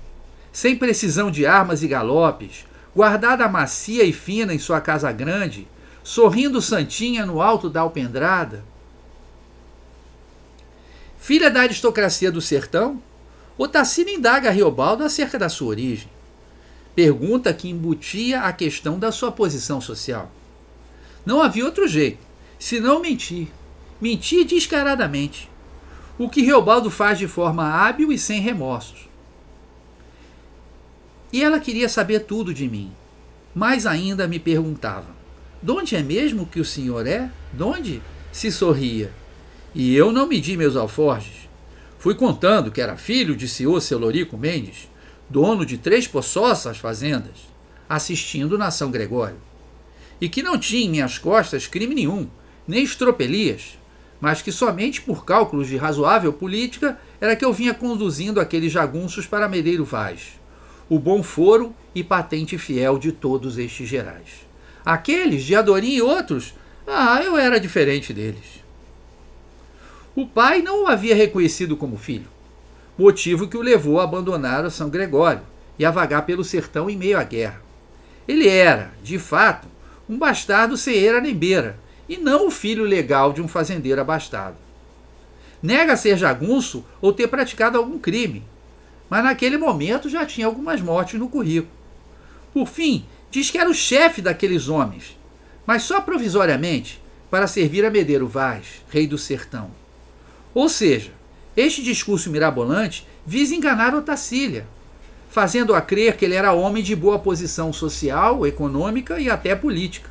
sem 0.52 0.76
precisão 0.76 1.30
de 1.30 1.46
armas 1.46 1.84
e 1.84 1.88
galopes, 1.88 2.66
guardada 2.96 3.48
macia 3.48 4.04
e 4.04 4.14
fina 4.14 4.54
em 4.54 4.60
sua 4.60 4.82
casa 4.82 5.12
grande, 5.12 5.68
sorrindo 6.04 6.62
santinha 6.62 7.26
no 7.26 7.42
alto 7.42 7.70
da 7.70 7.82
alpendrada? 7.82 8.64
Filha 11.20 11.52
da 11.52 11.62
aristocracia 11.62 12.32
do 12.32 12.42
sertão, 12.42 13.02
Otacina 13.58 14.10
indaga 14.10 14.48
a 14.48 14.52
Riobaldo 14.54 15.04
acerca 15.04 15.38
da 15.38 15.50
sua 15.50 15.68
origem. 15.68 16.10
Pergunta 16.96 17.54
que 17.54 17.70
embutia 17.70 18.42
a 18.42 18.54
questão 18.54 18.98
da 18.98 19.12
sua 19.12 19.34
posição 19.34 19.82
social. 19.82 20.32
Não 21.26 21.42
havia 21.42 21.66
outro 21.66 21.86
jeito, 21.86 22.26
senão 22.58 23.02
mentir. 23.02 23.50
Mentir 24.00 24.46
descaradamente. 24.46 25.50
O 26.18 26.30
que 26.30 26.42
Reobaldo 26.42 26.90
faz 26.90 27.20
de 27.20 27.28
forma 27.28 27.66
hábil 27.70 28.14
e 28.14 28.18
sem 28.18 28.40
remorsos. 28.40 29.09
E 31.32 31.44
ela 31.44 31.60
queria 31.60 31.88
saber 31.88 32.22
tudo 32.22 32.54
de 32.54 32.68
mim. 32.68 32.92
Mais 33.54 33.86
ainda 33.86 34.28
me 34.28 34.40
perguntava: 34.40 35.08
De 35.62 35.72
onde 35.72 35.96
é 35.96 36.02
mesmo 36.02 36.46
que 36.46 36.60
o 36.60 36.66
senhor 36.66 37.06
é? 37.06 37.30
De 37.54 37.64
onde? 37.64 38.02
Se 38.32 38.52
sorria. 38.52 39.12
E 39.74 39.96
eu 39.96 40.12
não 40.12 40.28
medi 40.28 40.58
meus 40.58 40.76
alforjes. 40.76 41.50
Fui 42.00 42.16
contando 42.16 42.72
que 42.72 42.82
era 42.82 42.96
filho 42.96 43.36
de 43.36 43.48
senhor 43.48 43.82
Celorico 43.82 44.38
Mendes, 44.38 44.90
dono 45.30 45.66
de 45.66 45.78
três 45.78 46.08
poçossas 46.08 46.78
fazendas, 46.78 47.50
assistindo 47.88 48.58
na 48.58 48.72
São 48.72 48.90
Gregório, 48.90 49.38
e 50.20 50.30
que 50.30 50.42
não 50.42 50.58
tinha 50.58 50.86
em 50.86 50.90
minhas 50.90 51.18
costas 51.18 51.68
crime 51.68 51.94
nenhum, 51.94 52.28
nem 52.68 52.84
estropelias, 52.84 53.78
mas 54.22 54.42
que 54.42 54.52
somente 54.52 55.02
por 55.02 55.26
cálculos 55.26 55.68
de 55.68 55.78
razoável 55.78 56.34
política 56.34 57.00
era 57.20 57.36
que 57.36 57.44
eu 57.44 57.54
vinha 57.54 57.74
conduzindo 57.74 58.40
aqueles 58.40 58.72
jagunços 58.72 59.26
para 59.26 59.50
Medeiro 59.50 59.86
Vaz, 59.86 60.39
o 60.90 60.98
bom 60.98 61.22
foro 61.22 61.74
e 61.94 62.04
patente 62.04 62.58
fiel 62.58 62.98
de 62.98 63.12
todos 63.12 63.58
estes 63.58 63.88
gerais. 63.88 64.48
Aqueles, 64.86 65.44
de 65.44 65.56
Adorim 65.56 65.96
e 65.96 66.02
outros, 66.02 66.54
ah, 66.88 67.22
eu 67.24 67.38
era 67.38 67.60
diferente 67.60 68.14
deles. 68.14 68.64
O 70.16 70.26
pai 70.26 70.62
não 70.62 70.84
o 70.84 70.88
havia 70.88 71.16
reconhecido 71.16 71.78
como 71.78 71.98
filho 71.98 72.28
motivo 73.00 73.48
que 73.48 73.56
o 73.56 73.62
levou 73.62 74.02
a 74.02 74.04
abandonar 74.04 74.66
o 74.66 74.70
São 74.70 74.90
Gregório 74.90 75.42
e 75.78 75.86
a 75.86 75.92
vagar 75.92 76.26
pelo 76.26 76.44
sertão 76.44 76.90
em 76.90 76.98
meio 76.98 77.18
à 77.18 77.24
guerra. 77.24 77.62
Ele 78.28 78.48
era, 78.48 78.92
de 79.02 79.18
fato, 79.18 79.70
um 80.08 80.18
bastardo 80.18 80.76
sem 80.76 81.08
era 81.08 81.22
nem 81.22 81.34
beira, 81.34 81.80
e 82.10 82.18
não 82.18 82.48
o 82.48 82.52
filho 82.52 82.84
legal 82.84 83.32
de 83.32 83.42
um 83.42 83.48
fazendeiro 83.48 84.02
abastado. 84.02 84.58
Nega 85.64 85.96
ser 85.96 86.18
jagunço 86.18 86.86
ou 87.02 87.14
ter 87.14 87.28
praticado 87.28 87.78
algum 87.78 87.98
crime, 87.98 88.44
mas 89.10 89.24
naquele 89.24 89.58
momento 89.58 90.10
já 90.10 90.26
tinha 90.26 90.46
algumas 90.46 90.82
mortes 90.82 91.20
no 91.20 91.30
currículo. 91.30 91.72
Por 92.54 92.68
fim, 92.68 93.06
diz 93.32 93.50
que 93.50 93.58
era 93.58 93.70
o 93.70 93.74
chefe 93.74 94.22
daqueles 94.22 94.70
homens, 94.70 95.18
mas 95.66 95.84
só 95.84 96.02
provisoriamente 96.02 97.02
para 97.30 97.48
servir 97.48 97.86
a 97.86 97.92
Medeiro 97.92 98.28
Vaz, 98.28 98.84
rei 98.90 99.08
do 99.08 99.18
sertão. 99.18 99.72
Ou 100.54 100.68
seja, 100.68 101.12
este 101.56 101.84
discurso 101.84 102.30
mirabolante 102.30 103.08
visa 103.26 103.54
enganar 103.54 103.94
Otacília, 103.94 104.66
fazendo-a 105.30 105.82
crer 105.82 106.18
que 106.18 106.26
ele 106.26 106.36
era 106.36 106.54
homem 106.54 106.82
de 106.82 106.96
boa 106.96 107.20
posição 107.20 107.72
social, 107.72 108.46
econômica 108.48 109.20
e 109.20 109.30
até 109.30 109.56
política. 109.56 110.10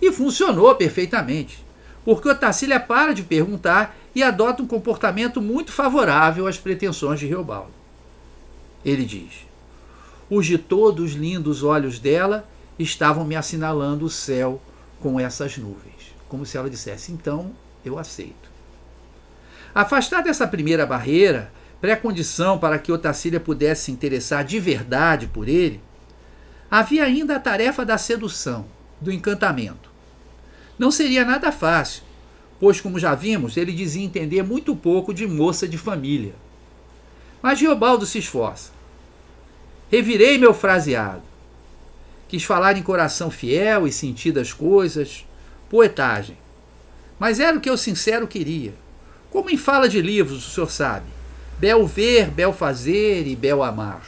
E 0.00 0.12
funcionou 0.12 0.74
perfeitamente, 0.74 1.64
porque 2.04 2.28
Otacília 2.28 2.78
para 2.78 3.14
de 3.14 3.22
perguntar 3.22 3.96
e 4.14 4.22
adota 4.22 4.62
um 4.62 4.66
comportamento 4.66 5.40
muito 5.40 5.72
favorável 5.72 6.46
às 6.46 6.58
pretensões 6.58 7.18
de 7.18 7.26
Reobaldo. 7.26 7.81
Ele 8.84 9.04
diz: 9.04 9.46
os 10.30 10.46
de 10.46 10.58
todos 10.58 11.12
lindos 11.12 11.62
olhos 11.62 11.98
dela 11.98 12.48
estavam 12.78 13.24
me 13.24 13.36
assinalando 13.36 14.04
o 14.04 14.10
céu 14.10 14.60
com 15.00 15.20
essas 15.20 15.58
nuvens, 15.58 16.14
como 16.28 16.46
se 16.46 16.56
ela 16.56 16.70
dissesse: 16.70 17.12
então 17.12 17.52
eu 17.84 17.98
aceito. 17.98 18.50
Afastar 19.74 20.22
dessa 20.22 20.46
primeira 20.46 20.86
barreira, 20.86 21.52
pré-condição 21.80 22.58
para 22.58 22.78
que 22.78 22.92
Otacília 22.92 23.40
pudesse 23.40 23.86
se 23.86 23.92
interessar 23.92 24.44
de 24.44 24.60
verdade 24.60 25.26
por 25.26 25.48
ele, 25.48 25.80
havia 26.70 27.04
ainda 27.04 27.36
a 27.36 27.40
tarefa 27.40 27.84
da 27.84 27.98
sedução, 27.98 28.66
do 29.00 29.10
encantamento. 29.10 29.90
Não 30.78 30.90
seria 30.90 31.24
nada 31.24 31.50
fácil, 31.50 32.02
pois, 32.58 32.80
como 32.80 32.98
já 32.98 33.14
vimos, 33.14 33.56
ele 33.56 33.72
dizia 33.72 34.04
entender 34.04 34.42
muito 34.42 34.74
pouco 34.74 35.12
de 35.12 35.26
moça 35.26 35.66
de 35.66 35.76
família. 35.76 36.34
Mas 37.42 37.60
Riobaldo 37.60 38.06
se 38.06 38.18
esforça. 38.18 38.70
Revirei 39.90 40.38
meu 40.38 40.54
fraseado. 40.54 41.22
Quis 42.28 42.44
falar 42.44 42.78
em 42.78 42.82
coração 42.82 43.30
fiel 43.30 43.86
e 43.86 43.92
sentir 43.92 44.32
das 44.32 44.52
coisas, 44.52 45.26
poetagem. 45.68 46.38
Mas 47.18 47.40
era 47.40 47.58
o 47.58 47.60
que 47.60 47.68
eu 47.68 47.76
sincero 47.76 48.26
queria. 48.26 48.74
Como 49.30 49.50
em 49.50 49.56
fala 49.56 49.88
de 49.88 50.00
livros, 50.00 50.46
o 50.46 50.50
senhor 50.50 50.70
sabe. 50.70 51.06
Bel 51.58 51.86
ver, 51.86 52.30
bel 52.30 52.52
fazer 52.52 53.26
e 53.26 53.36
bel 53.36 53.62
amar. 53.62 54.02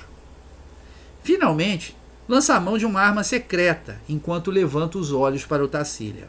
Finalmente, 1.23 1.97
lança 2.29 2.55
a 2.55 2.61
mão 2.61 2.79
de 2.79 2.87
uma 2.87 3.01
arma 3.01 3.25
secreta, 3.25 4.01
enquanto 4.09 4.51
levanta 4.51 4.99
os 4.99 5.13
olhos 5.13 5.45
para 5.45 5.65
o 5.65 5.69
Tacília. 5.69 6.29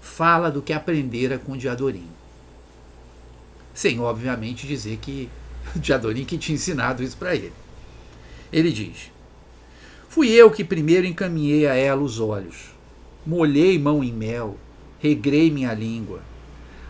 Fala 0.00 0.50
do 0.50 0.62
que 0.62 0.72
aprendera 0.72 1.38
com 1.38 1.56
Diadorim. 1.56 2.08
Sem, 3.74 4.00
obviamente, 4.00 4.66
dizer 4.66 4.98
que 4.98 5.28
Diadorim 5.76 6.24
que 6.24 6.38
tinha 6.38 6.56
ensinado 6.56 7.02
isso 7.02 7.16
para 7.16 7.34
ele. 7.34 7.52
Ele 8.52 8.72
diz: 8.72 9.10
Fui 10.08 10.28
eu 10.28 10.50
que 10.50 10.64
primeiro 10.64 11.06
encaminhei 11.06 11.66
a 11.66 11.74
ela 11.74 12.02
os 12.02 12.18
olhos, 12.18 12.74
molhei 13.26 13.78
mão 13.78 14.02
em 14.02 14.12
mel, 14.12 14.56
regrei 14.98 15.50
minha 15.50 15.72
língua. 15.74 16.20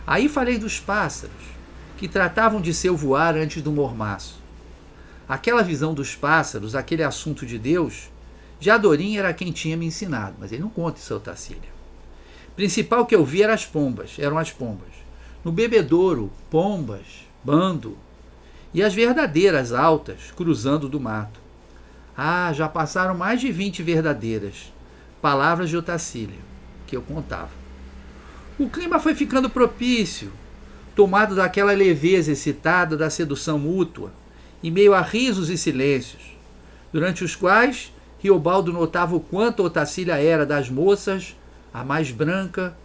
Aí 0.07 0.27
falei 0.27 0.57
dos 0.57 0.79
pássaros, 0.79 1.35
que 1.97 2.07
tratavam 2.07 2.61
de 2.61 2.73
seu 2.73 2.95
voar 2.95 3.35
antes 3.35 3.61
do 3.61 3.71
mormaço. 3.71 4.39
Aquela 5.27 5.61
visão 5.61 5.93
dos 5.93 6.15
pássaros, 6.15 6.73
aquele 6.73 7.03
assunto 7.03 7.45
de 7.45 7.59
Deus, 7.59 8.09
Jadorim 8.59 9.17
era 9.17 9.33
quem 9.33 9.51
tinha 9.51 9.77
me 9.77 9.85
ensinado, 9.85 10.35
mas 10.39 10.51
ele 10.51 10.63
não 10.63 10.69
conta 10.69 10.99
isso 10.99 11.13
ao 11.13 11.19
Tacília. 11.19 11.79
Principal 12.55 13.05
que 13.05 13.15
eu 13.15 13.23
vi 13.23 13.43
eram 13.43 13.53
as 13.53 13.65
pombas, 13.65 14.17
eram 14.17 14.37
as 14.37 14.51
pombas. 14.51 14.89
No 15.43 15.51
bebedouro, 15.51 16.31
pombas, 16.49 17.05
bando, 17.43 17.97
e 18.73 18.83
as 18.83 18.93
verdadeiras 18.93 19.71
altas, 19.71 20.31
cruzando 20.35 20.87
do 20.87 20.99
mato. 20.99 21.39
Ah, 22.15 22.51
já 22.53 22.67
passaram 22.67 23.15
mais 23.15 23.41
de 23.41 23.51
vinte 23.51 23.81
verdadeiras, 23.81 24.73
palavras 25.21 25.69
de 25.69 25.77
Otacília, 25.77 26.39
que 26.85 26.95
eu 26.95 27.01
contava. 27.01 27.51
O 28.57 28.69
clima 28.69 28.99
foi 28.99 29.15
ficando 29.15 29.49
propício, 29.49 30.31
tomado 30.95 31.35
daquela 31.35 31.71
leveza 31.71 32.31
excitada 32.31 32.97
da 32.97 33.09
sedução 33.09 33.57
mútua, 33.57 34.11
em 34.61 34.69
meio 34.69 34.93
a 34.93 35.01
risos 35.01 35.49
e 35.49 35.57
silêncios, 35.57 36.37
durante 36.91 37.23
os 37.23 37.35
quais 37.35 37.93
Riobaldo 38.19 38.73
notava 38.73 39.15
o 39.15 39.19
quanto 39.21 39.63
Otacília 39.63 40.21
era 40.21 40.45
das 40.45 40.69
moças 40.69 41.37
a 41.73 41.85
mais 41.85 42.11
branca, 42.11 42.75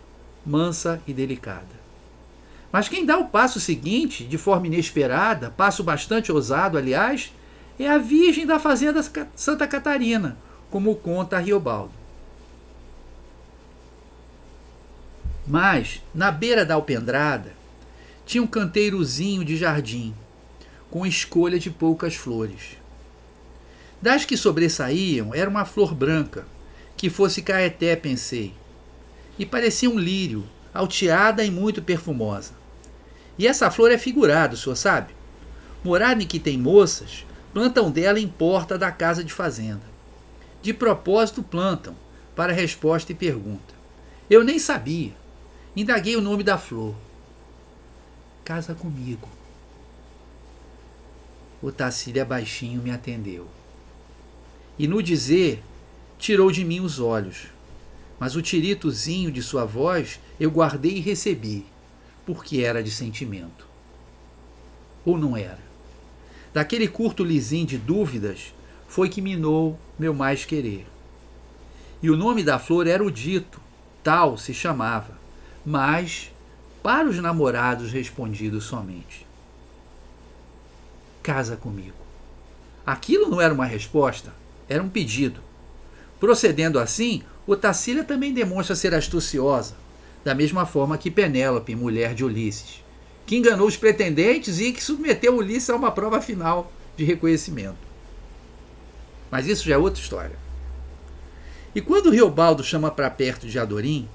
mansa 0.46 1.00
e 1.08 1.12
delicada. 1.12 1.83
Mas 2.74 2.88
quem 2.88 3.06
dá 3.06 3.16
o 3.16 3.28
passo 3.28 3.60
seguinte, 3.60 4.24
de 4.24 4.36
forma 4.36 4.66
inesperada, 4.66 5.48
passo 5.48 5.84
bastante 5.84 6.32
ousado, 6.32 6.76
aliás, 6.76 7.32
é 7.78 7.88
a 7.88 7.98
Virgem 7.98 8.44
da 8.44 8.58
Fazenda 8.58 9.00
Santa 9.36 9.64
Catarina, 9.68 10.36
como 10.72 10.96
conta 10.96 11.38
Riobaldo. 11.38 11.92
Mas, 15.46 16.02
na 16.12 16.32
beira 16.32 16.66
da 16.66 16.74
alpendrada, 16.74 17.52
tinha 18.26 18.42
um 18.42 18.46
canteirozinho 18.48 19.44
de 19.44 19.56
jardim, 19.56 20.12
com 20.90 21.06
escolha 21.06 21.60
de 21.60 21.70
poucas 21.70 22.16
flores. 22.16 22.76
Das 24.02 24.24
que 24.24 24.36
sobressaíam 24.36 25.32
era 25.32 25.48
uma 25.48 25.64
flor 25.64 25.94
branca, 25.94 26.44
que 26.96 27.08
fosse 27.08 27.40
caeté, 27.40 27.94
pensei, 27.94 28.52
e 29.38 29.46
parecia 29.46 29.88
um 29.88 29.96
lírio, 29.96 30.42
alteada 30.74 31.44
e 31.44 31.52
muito 31.52 31.80
perfumosa. 31.80 32.63
E 33.38 33.46
essa 33.46 33.70
flor 33.70 33.90
é 33.90 33.98
figurada, 33.98 34.54
o 34.54 34.56
senhor 34.56 34.76
sabe? 34.76 35.14
Morada 35.82 36.22
em 36.22 36.26
que 36.26 36.38
tem 36.38 36.56
moças, 36.56 37.26
plantam 37.52 37.90
dela 37.90 38.18
em 38.18 38.28
porta 38.28 38.78
da 38.78 38.90
casa 38.90 39.22
de 39.22 39.32
fazenda. 39.32 39.82
De 40.62 40.72
propósito 40.72 41.42
plantam, 41.42 41.94
para 42.34 42.52
resposta 42.52 43.12
e 43.12 43.14
pergunta. 43.14 43.74
Eu 44.30 44.42
nem 44.42 44.58
sabia. 44.58 45.12
Indaguei 45.76 46.16
o 46.16 46.20
nome 46.20 46.42
da 46.42 46.56
flor. 46.56 46.94
Casa 48.44 48.74
comigo. 48.74 49.28
O 51.60 51.72
Tacília 51.72 52.24
baixinho 52.24 52.82
me 52.82 52.90
atendeu 52.90 53.48
e 54.78 54.86
no 54.86 55.02
dizer 55.02 55.62
tirou 56.18 56.50
de 56.50 56.64
mim 56.64 56.80
os 56.80 56.98
olhos. 56.98 57.46
Mas 58.18 58.36
o 58.36 58.42
tiritozinho 58.42 59.30
de 59.30 59.42
sua 59.42 59.64
voz 59.64 60.20
eu 60.38 60.50
guardei 60.50 60.96
e 60.96 61.00
recebi, 61.00 61.66
porque 62.26 62.60
era 62.60 62.82
de 62.82 62.90
sentimento. 62.90 63.66
Ou 65.04 65.18
não 65.18 65.36
era? 65.36 65.58
Daquele 66.52 66.88
curto 66.88 67.24
lisinho 67.24 67.66
de 67.66 67.78
dúvidas 67.78 68.54
foi 68.86 69.08
que 69.08 69.20
minou 69.20 69.78
meu 69.98 70.14
mais 70.14 70.44
querer. 70.44 70.86
E 72.02 72.10
o 72.10 72.16
nome 72.16 72.42
da 72.42 72.58
flor 72.58 72.86
era 72.86 73.02
o 73.02 73.10
dito, 73.10 73.60
tal 74.02 74.38
se 74.38 74.54
chamava, 74.54 75.18
mas 75.64 76.30
para 76.82 77.08
os 77.08 77.18
namorados 77.18 77.90
respondido 77.90 78.60
somente: 78.60 79.26
Casa 81.22 81.56
comigo. 81.56 81.96
Aquilo 82.86 83.28
não 83.28 83.40
era 83.40 83.54
uma 83.54 83.64
resposta, 83.64 84.32
era 84.68 84.82
um 84.82 84.88
pedido. 84.88 85.40
Procedendo 86.20 86.78
assim, 86.78 87.22
o 87.46 87.56
Tassília 87.56 88.04
também 88.04 88.32
demonstra 88.32 88.76
ser 88.76 88.94
astuciosa, 88.94 89.74
da 90.24 90.34
mesma 90.34 90.64
forma 90.64 90.96
que 90.96 91.10
Penélope, 91.10 91.76
mulher 91.76 92.14
de 92.14 92.24
Ulisses, 92.24 92.82
que 93.26 93.36
enganou 93.36 93.68
os 93.68 93.76
pretendentes 93.76 94.58
e 94.58 94.72
que 94.72 94.82
submeteu 94.82 95.36
Ulisses 95.36 95.70
a 95.70 95.76
uma 95.76 95.90
prova 95.90 96.20
final 96.20 96.72
de 96.96 97.04
reconhecimento. 97.04 97.76
Mas 99.30 99.46
isso 99.46 99.64
já 99.64 99.74
é 99.74 99.78
outra 99.78 100.00
história. 100.00 100.36
E 101.74 101.80
quando 101.80 102.10
Riobaldo 102.10 102.62
chama 102.62 102.90
para 102.90 103.10
perto 103.10 103.46
de 103.46 103.58
Adorim, 103.58 104.08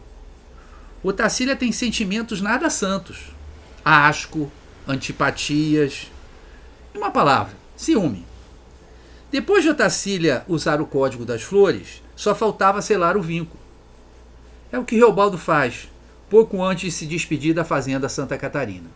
o 1.03 1.13
Tassília 1.13 1.55
tem 1.55 1.71
sentimentos 1.71 2.41
nada 2.41 2.69
santos. 2.69 3.31
Asco, 3.83 4.51
antipatias. 4.87 6.09
Uma 6.95 7.11
palavra, 7.11 7.53
ciúme. 7.75 8.25
Depois 9.31 9.63
de 9.63 9.69
Otacília 9.69 10.43
usar 10.47 10.81
o 10.81 10.87
código 10.87 11.23
das 11.23 11.43
flores, 11.43 12.01
só 12.15 12.33
faltava 12.33 12.81
selar 12.81 13.15
o 13.15 13.21
vínculo. 13.21 13.59
É 14.71 14.79
o 14.79 14.85
que 14.85 14.95
Reobaldo 14.95 15.37
faz, 15.37 15.89
pouco 16.29 16.63
antes 16.63 16.83
de 16.83 16.91
se 16.91 17.05
despedir 17.05 17.53
da 17.53 17.63
fazenda 17.63 18.07
Santa 18.07 18.37
Catarina. 18.37 18.89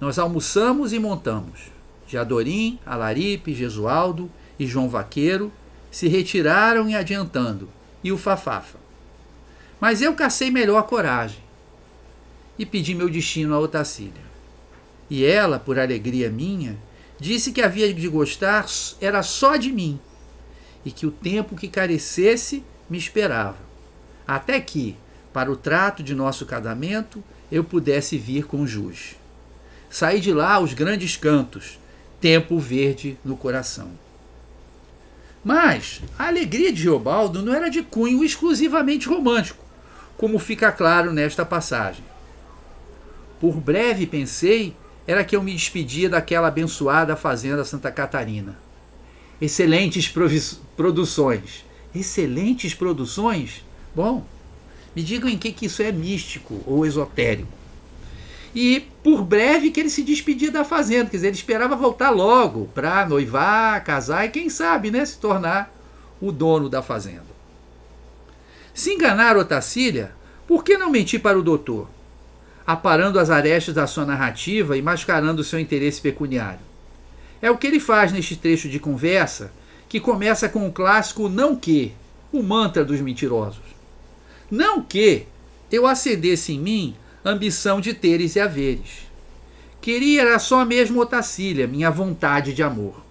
Nós 0.00 0.18
almoçamos 0.18 0.92
e 0.92 0.98
montamos. 0.98 1.70
Jadorim, 2.06 2.78
Alaripe, 2.86 3.54
Gesualdo 3.54 4.30
e 4.58 4.66
João 4.66 4.88
Vaqueiro 4.88 5.52
se 5.90 6.08
retiraram 6.08 6.88
e 6.88 6.94
adiantando, 6.94 7.68
e 8.02 8.12
o 8.12 8.18
Fafafa. 8.18 8.78
Mas 9.80 10.00
eu 10.00 10.14
cacei 10.14 10.50
melhor 10.50 10.78
a 10.78 10.82
coragem 10.82 11.40
e 12.58 12.64
pedi 12.64 12.94
meu 12.94 13.08
destino 13.08 13.54
a 13.54 13.58
Otacília. 13.58 14.28
E 15.10 15.24
ela, 15.24 15.58
por 15.58 15.78
alegria 15.78 16.30
minha, 16.30 16.78
Disse 17.20 17.50
que 17.50 17.60
havia 17.60 17.92
de 17.92 18.08
gostar 18.08 18.66
era 19.00 19.22
só 19.22 19.56
de 19.56 19.72
mim 19.72 19.98
e 20.84 20.90
que 20.92 21.04
o 21.04 21.10
tempo 21.10 21.56
que 21.56 21.66
carecesse 21.66 22.62
me 22.88 22.96
esperava, 22.96 23.56
até 24.26 24.60
que, 24.60 24.96
para 25.32 25.50
o 25.50 25.56
trato 25.56 26.02
de 26.02 26.14
nosso 26.14 26.46
casamento, 26.46 27.22
eu 27.50 27.62
pudesse 27.64 28.18
vir 28.18 28.46
com 28.46 28.66
jus. 28.66 29.16
Saí 29.90 30.20
de 30.20 30.32
lá 30.32 30.54
aos 30.54 30.74
grandes 30.74 31.16
cantos, 31.16 31.78
tempo 32.20 32.58
verde 32.58 33.18
no 33.24 33.36
coração. 33.36 33.90
Mas 35.44 36.02
a 36.18 36.26
alegria 36.26 36.72
de 36.72 36.82
Geobaldo 36.82 37.42
não 37.42 37.54
era 37.54 37.70
de 37.70 37.82
cunho 37.82 38.24
exclusivamente 38.24 39.08
romântico, 39.08 39.64
como 40.16 40.38
fica 40.38 40.72
claro 40.72 41.12
nesta 41.12 41.44
passagem. 41.44 42.04
Por 43.40 43.56
breve 43.56 44.06
pensei 44.06 44.74
era 45.06 45.24
que 45.24 45.34
eu 45.34 45.42
me 45.42 45.52
despedia 45.52 46.10
daquela 46.10 46.48
abençoada 46.48 47.16
fazenda 47.16 47.64
Santa 47.64 47.90
Catarina. 47.90 48.58
Excelentes 49.40 50.12
produções. 50.76 51.64
Excelentes 51.94 52.74
produções? 52.74 53.64
Bom, 53.94 54.26
me 54.94 55.02
digam 55.02 55.28
em 55.28 55.38
que, 55.38 55.52
que 55.52 55.66
isso 55.66 55.82
é 55.82 55.92
místico 55.92 56.62
ou 56.66 56.84
esotérico. 56.84 57.58
E 58.54 58.80
por 59.02 59.22
breve 59.22 59.70
que 59.70 59.80
ele 59.80 59.90
se 59.90 60.02
despedia 60.02 60.50
da 60.50 60.64
fazenda, 60.64 61.10
quer 61.10 61.16
dizer, 61.16 61.26
ele 61.28 61.36
esperava 61.36 61.76
voltar 61.76 62.10
logo 62.10 62.66
para 62.74 63.06
noivar, 63.06 63.84
casar 63.84 64.24
e 64.24 64.30
quem 64.30 64.48
sabe, 64.48 64.90
né, 64.90 65.04
se 65.04 65.18
tornar 65.18 65.72
o 66.20 66.32
dono 66.32 66.68
da 66.68 66.82
fazenda. 66.82 67.26
Se 68.74 68.92
enganar 68.92 69.36
Otacília, 69.36 70.12
por 70.46 70.64
que 70.64 70.78
não 70.78 70.90
mentir 70.90 71.20
para 71.20 71.38
o 71.38 71.42
doutor? 71.42 71.88
Aparando 72.66 73.18
as 73.18 73.30
arestas 73.30 73.74
da 73.74 73.86
sua 73.86 74.04
narrativa 74.04 74.76
e 74.76 74.82
mascarando 74.82 75.42
o 75.42 75.44
seu 75.44 75.58
interesse 75.58 76.00
pecuniário. 76.00 76.60
É 77.40 77.50
o 77.50 77.56
que 77.56 77.66
ele 77.66 77.80
faz 77.80 78.12
neste 78.12 78.36
trecho 78.36 78.68
de 78.68 78.80
conversa, 78.80 79.52
que 79.88 80.00
começa 80.00 80.48
com 80.48 80.66
o 80.66 80.72
clássico 80.72 81.28
não 81.28 81.54
que, 81.54 81.92
o 82.32 82.42
mantra 82.42 82.84
dos 82.84 83.00
mentirosos. 83.00 83.77
Não 84.50 84.82
que 84.82 85.26
eu 85.70 85.86
acendesse 85.86 86.54
em 86.54 86.58
mim 86.58 86.96
ambição 87.24 87.80
de 87.80 87.92
teres 87.92 88.36
e 88.36 88.40
haveres. 88.40 89.08
Queria 89.80 90.22
era 90.22 90.38
só 90.38 90.64
mesmo 90.64 91.00
Otacília, 91.00 91.66
minha 91.66 91.90
vontade 91.90 92.54
de 92.54 92.62
amor. 92.62 93.02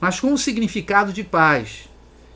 Mas 0.00 0.18
com 0.18 0.28
um 0.28 0.36
significado 0.36 1.12
de 1.12 1.22
paz, 1.22 1.88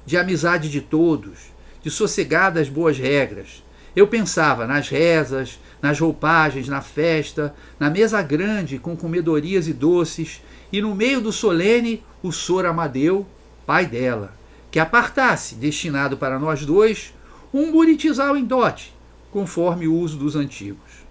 de 0.05 0.17
amizade 0.17 0.71
de 0.71 0.81
todos, 0.81 1.51
de 1.83 1.91
sossegadas 1.91 2.69
boas 2.69 2.99
regras. 2.99 3.65
Eu 3.95 4.07
pensava 4.07 4.67
nas 4.67 4.89
rezas, 4.89 5.59
nas 5.81 5.99
roupagens, 5.99 6.69
na 6.69 6.83
festa, 6.83 7.55
na 7.81 7.89
mesa 7.89 8.21
grande 8.23 8.79
com 8.79 8.97
comedorias 8.97 9.67
e 9.67 9.73
doces, 9.73 10.43
e 10.73 10.83
no 10.83 10.95
meio 10.95 11.21
do 11.21 11.33
solene 11.33 12.03
o 12.23 12.31
Sor 12.31 12.67
Amadeu, 12.67 13.27
pai 13.65 13.87
dela, 13.87 14.35
que 14.71 14.79
apartasse, 14.79 15.55
destinado 15.55 16.17
para 16.17 16.39
nós 16.39 16.65
dois, 16.67 17.15
um 17.53 17.73
buritizal 17.73 18.37
em 18.37 18.45
dote, 18.45 18.95
conforme 19.31 19.87
o 19.87 19.95
uso 19.95 20.17
dos 20.17 20.37
antigos. 20.37 21.07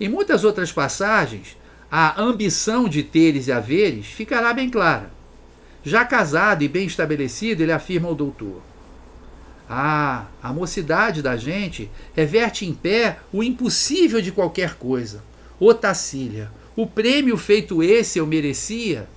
Em 0.00 0.08
muitas 0.08 0.44
outras 0.44 0.72
passagens, 0.72 1.56
a 1.90 2.20
ambição 2.20 2.88
de 2.88 3.02
teres 3.02 3.48
e 3.48 3.52
haveres 3.52 4.06
ficará 4.06 4.52
bem 4.52 4.70
clara. 4.70 5.10
Já 5.82 6.04
casado 6.04 6.62
e 6.62 6.68
bem 6.68 6.86
estabelecido, 6.86 7.62
ele 7.62 7.72
afirma 7.72 8.08
ao 8.08 8.14
doutor: 8.14 8.62
ah, 9.68 10.26
a 10.42 10.52
mocidade 10.52 11.22
da 11.22 11.36
gente 11.36 11.88
reverte 12.14 12.66
em 12.66 12.74
pé 12.74 13.20
o 13.32 13.42
impossível 13.42 14.20
de 14.20 14.32
qualquer 14.32 14.74
coisa. 14.74 15.22
Ô 15.60 15.72
Tacília, 15.72 16.50
o 16.74 16.86
prêmio 16.86 17.36
feito 17.36 17.82
esse 17.82 18.18
eu 18.18 18.26
merecia? 18.26 19.08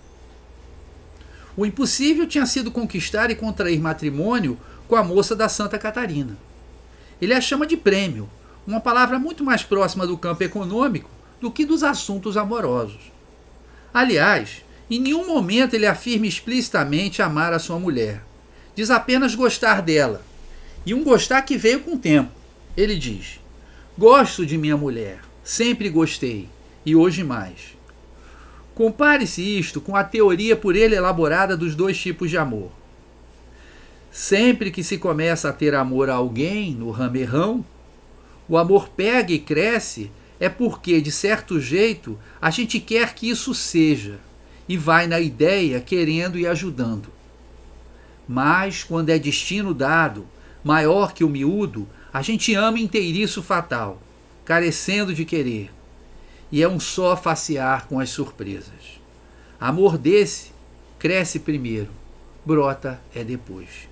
O 1.57 1.65
impossível 1.65 2.27
tinha 2.27 2.45
sido 2.45 2.69
conquistar 2.69 3.31
e 3.31 3.35
contrair 3.35 3.79
matrimônio 3.79 4.57
com 4.87 4.95
a 4.95 5.03
moça 5.03 5.35
da 5.35 5.49
Santa 5.49 5.77
Catarina. 5.77 6.37
Ele 7.21 7.33
a 7.33 7.41
chama 7.41 7.65
de 7.65 7.77
prêmio, 7.77 8.29
uma 8.65 8.79
palavra 8.79 9.19
muito 9.19 9.43
mais 9.43 9.63
próxima 9.63 10.05
do 10.05 10.17
campo 10.17 10.43
econômico 10.43 11.09
do 11.39 11.51
que 11.51 11.65
dos 11.65 11.83
assuntos 11.83 12.37
amorosos. 12.37 13.11
Aliás, 13.93 14.63
em 14.89 14.99
nenhum 14.99 15.27
momento 15.27 15.73
ele 15.73 15.85
afirma 15.85 16.27
explicitamente 16.27 17.21
amar 17.21 17.53
a 17.53 17.59
sua 17.59 17.79
mulher. 17.79 18.23
Diz 18.75 18.89
apenas 18.89 19.35
gostar 19.35 19.81
dela 19.81 20.21
e 20.85 20.93
um 20.93 21.03
gostar 21.03 21.41
que 21.43 21.57
veio 21.57 21.81
com 21.81 21.95
o 21.95 21.99
tempo. 21.99 22.31
Ele 22.75 22.95
diz: 22.95 23.39
Gosto 23.97 24.45
de 24.45 24.57
minha 24.57 24.75
mulher, 24.75 25.19
sempre 25.43 25.89
gostei, 25.89 26.49
e 26.85 26.95
hoje 26.95 27.23
mais. 27.23 27.77
Compare-se 28.73 29.41
isto 29.41 29.79
com 29.79 29.95
a 29.95 30.03
teoria 30.03 30.55
por 30.55 30.75
ele 30.75 30.95
elaborada 30.95 31.55
dos 31.55 31.75
dois 31.75 31.97
tipos 31.99 32.29
de 32.29 32.37
amor. 32.37 32.71
Sempre 34.13 34.69
que 34.69 34.83
se 34.83 34.99
começa 34.99 35.49
a 35.49 35.53
ter 35.53 35.73
amor 35.73 36.07
a 36.07 36.13
alguém 36.13 36.71
no 36.75 36.91
ramerrão, 36.91 37.65
o 38.47 38.59
amor 38.59 38.89
pega 38.89 39.33
e 39.33 39.39
cresce 39.39 40.11
é 40.39 40.47
porque, 40.47 41.01
de 41.01 41.11
certo 41.11 41.59
jeito, 41.59 42.15
a 42.39 42.51
gente 42.51 42.79
quer 42.79 43.15
que 43.15 43.27
isso 43.27 43.55
seja 43.55 44.19
e 44.69 44.77
vai 44.77 45.07
na 45.07 45.19
ideia 45.19 45.81
querendo 45.81 46.37
e 46.37 46.45
ajudando. 46.45 47.09
Mas, 48.27 48.83
quando 48.83 49.09
é 49.09 49.17
destino 49.17 49.73
dado, 49.73 50.27
maior 50.63 51.11
que 51.11 51.23
o 51.23 51.29
miúdo, 51.29 51.89
a 52.13 52.21
gente 52.21 52.53
ama 52.53 52.77
inteiriço 52.77 53.41
fatal, 53.41 53.99
carecendo 54.45 55.11
de 55.11 55.25
querer. 55.25 55.71
E 56.51 56.61
é 56.61 56.69
um 56.69 56.79
só 56.79 57.17
facear 57.17 57.87
com 57.87 57.99
as 57.99 58.11
surpresas. 58.11 59.01
Amor 59.59 59.97
desse 59.97 60.51
cresce 60.99 61.39
primeiro, 61.39 61.89
brota 62.45 63.01
é 63.15 63.23
depois. 63.23 63.91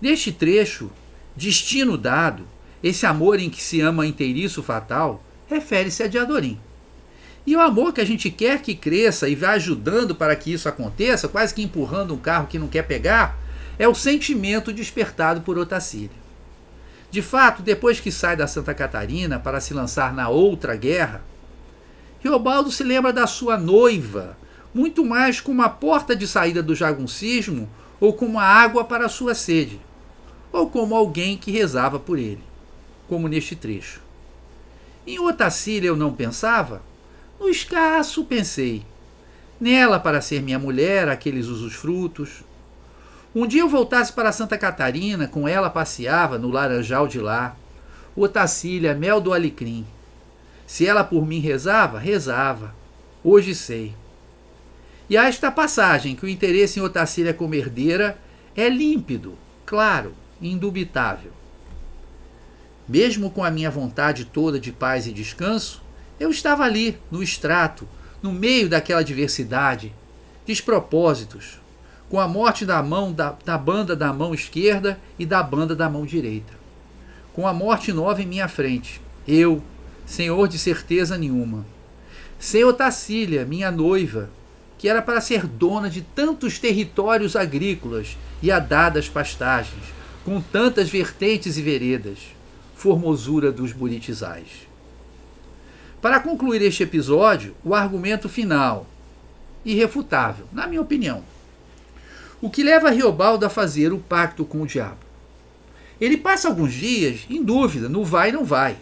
Neste 0.00 0.30
trecho, 0.30 0.90
destino 1.34 1.96
dado, 1.96 2.46
esse 2.82 3.06
amor 3.06 3.40
em 3.40 3.48
que 3.48 3.62
se 3.62 3.80
ama 3.80 4.06
inteiriço 4.06 4.62
fatal, 4.62 5.22
refere-se 5.48 6.02
a 6.02 6.06
Diadorim. 6.06 6.60
E 7.46 7.54
o 7.54 7.60
amor 7.60 7.92
que 7.92 8.00
a 8.00 8.04
gente 8.04 8.28
quer 8.30 8.60
que 8.60 8.74
cresça 8.74 9.28
e 9.28 9.34
vá 9.34 9.50
ajudando 9.50 10.14
para 10.14 10.34
que 10.34 10.52
isso 10.52 10.68
aconteça, 10.68 11.28
quase 11.28 11.54
que 11.54 11.62
empurrando 11.62 12.12
um 12.12 12.18
carro 12.18 12.48
que 12.48 12.58
não 12.58 12.66
quer 12.66 12.82
pegar, 12.82 13.38
é 13.78 13.86
o 13.86 13.94
sentimento 13.94 14.72
despertado 14.72 15.42
por 15.42 15.56
Otacília. 15.56 16.26
De 17.10 17.22
fato, 17.22 17.62
depois 17.62 18.00
que 18.00 18.10
sai 18.10 18.36
da 18.36 18.46
Santa 18.46 18.74
Catarina 18.74 19.38
para 19.38 19.60
se 19.60 19.72
lançar 19.72 20.12
na 20.12 20.28
outra 20.28 20.74
guerra, 20.74 21.22
Riobaldo 22.20 22.72
se 22.72 22.82
lembra 22.82 23.12
da 23.12 23.26
sua 23.26 23.56
noiva, 23.56 24.36
muito 24.74 25.04
mais 25.04 25.40
como 25.40 25.62
a 25.62 25.68
porta 25.68 26.16
de 26.16 26.26
saída 26.26 26.62
do 26.62 26.74
jaguncismo 26.74 27.70
ou 28.00 28.12
como 28.12 28.38
a 28.38 28.44
água 28.44 28.84
para 28.84 29.06
a 29.06 29.08
sua 29.08 29.34
sede, 29.34 29.80
ou 30.52 30.68
como 30.68 30.94
alguém 30.94 31.36
que 31.36 31.50
rezava 31.50 31.98
por 31.98 32.18
ele, 32.18 32.42
como 33.08 33.28
neste 33.28 33.54
trecho. 33.54 34.00
Em 35.06 35.18
Otacília 35.18 35.88
eu 35.88 35.96
não 35.96 36.12
pensava? 36.12 36.82
No 37.38 37.48
escasso 37.48 38.24
pensei. 38.24 38.84
Nela 39.60 39.98
para 39.98 40.20
ser 40.20 40.42
minha 40.42 40.58
mulher, 40.58 41.08
aqueles 41.08 41.46
usufrutos, 41.46 42.44
um 43.38 43.46
dia 43.46 43.60
eu 43.60 43.68
voltasse 43.68 44.10
para 44.14 44.32
Santa 44.32 44.56
Catarina, 44.56 45.28
com 45.28 45.46
ela 45.46 45.68
passeava 45.68 46.38
no 46.38 46.48
laranjal 46.48 47.06
de 47.06 47.20
lá, 47.20 47.54
Otacília, 48.16 48.94
mel 48.94 49.20
do 49.20 49.34
alecrim. 49.34 49.86
Se 50.66 50.86
ela 50.86 51.04
por 51.04 51.26
mim 51.26 51.38
rezava, 51.38 51.98
rezava. 51.98 52.74
Hoje 53.22 53.54
sei. 53.54 53.94
E 55.06 55.18
há 55.18 55.28
esta 55.28 55.50
passagem 55.50 56.16
que 56.16 56.24
o 56.24 56.28
interesse 56.28 56.80
em 56.80 56.82
Otacília 56.82 57.34
como 57.34 57.54
herdeira 57.54 58.18
é 58.56 58.70
límpido, 58.70 59.34
claro, 59.66 60.14
indubitável. 60.40 61.32
Mesmo 62.88 63.30
com 63.30 63.42
a 63.42 63.50
minha 63.50 63.70
vontade 63.70 64.24
toda 64.24 64.60
de 64.60 64.70
paz 64.70 65.06
e 65.06 65.12
descanso, 65.12 65.82
eu 66.18 66.30
estava 66.30 66.64
ali, 66.64 66.98
no 67.10 67.22
extrato, 67.22 67.86
no 68.22 68.32
meio 68.32 68.68
daquela 68.68 69.02
diversidade, 69.02 69.92
despropósitos, 70.46 71.60
com 72.08 72.20
a 72.20 72.28
morte 72.28 72.64
da 72.64 72.82
mão 72.82 73.12
da, 73.12 73.36
da 73.44 73.58
banda 73.58 73.96
da 73.96 74.12
mão 74.12 74.32
esquerda 74.32 74.98
e 75.18 75.26
da 75.26 75.42
banda 75.42 75.74
da 75.74 75.88
mão 75.90 76.06
direita. 76.06 76.52
Com 77.32 77.46
a 77.46 77.52
morte 77.52 77.92
nova 77.92 78.22
em 78.22 78.26
minha 78.26 78.48
frente, 78.48 79.00
eu, 79.26 79.62
senhor 80.06 80.46
de 80.48 80.58
certeza 80.58 81.18
nenhuma. 81.18 81.66
Sem 82.38 82.64
Otacília, 82.64 83.44
minha 83.44 83.70
noiva, 83.70 84.30
que 84.78 84.88
era 84.88 85.02
para 85.02 85.20
ser 85.20 85.46
dona 85.46 85.90
de 85.90 86.02
tantos 86.02 86.58
territórios 86.58 87.34
agrícolas 87.34 88.16
e 88.42 88.52
adadas 88.52 89.08
pastagens, 89.08 89.95
com 90.26 90.40
tantas 90.40 90.90
vertentes 90.90 91.56
e 91.56 91.62
veredas, 91.62 92.18
formosura 92.74 93.50
dos 93.50 93.72
buritizais. 93.72 94.66
Para 96.02 96.20
concluir 96.20 96.60
este 96.60 96.82
episódio, 96.82 97.54
o 97.64 97.74
argumento 97.74 98.28
final, 98.28 98.86
irrefutável, 99.64 100.46
na 100.52 100.66
minha 100.66 100.82
opinião 100.82 101.22
o 102.40 102.50
que 102.50 102.62
leva 102.62 102.90
Riobaldo 102.90 103.46
a 103.46 103.48
fazer 103.48 103.92
o 103.92 103.98
pacto 103.98 104.44
com 104.44 104.62
o 104.62 104.66
diabo. 104.66 104.98
Ele 106.00 106.16
passa 106.16 106.48
alguns 106.48 106.72
dias 106.72 107.20
em 107.30 107.42
dúvida, 107.42 107.88
no 107.88 108.04
vai 108.04 108.30
não 108.30 108.44
vai, 108.44 108.76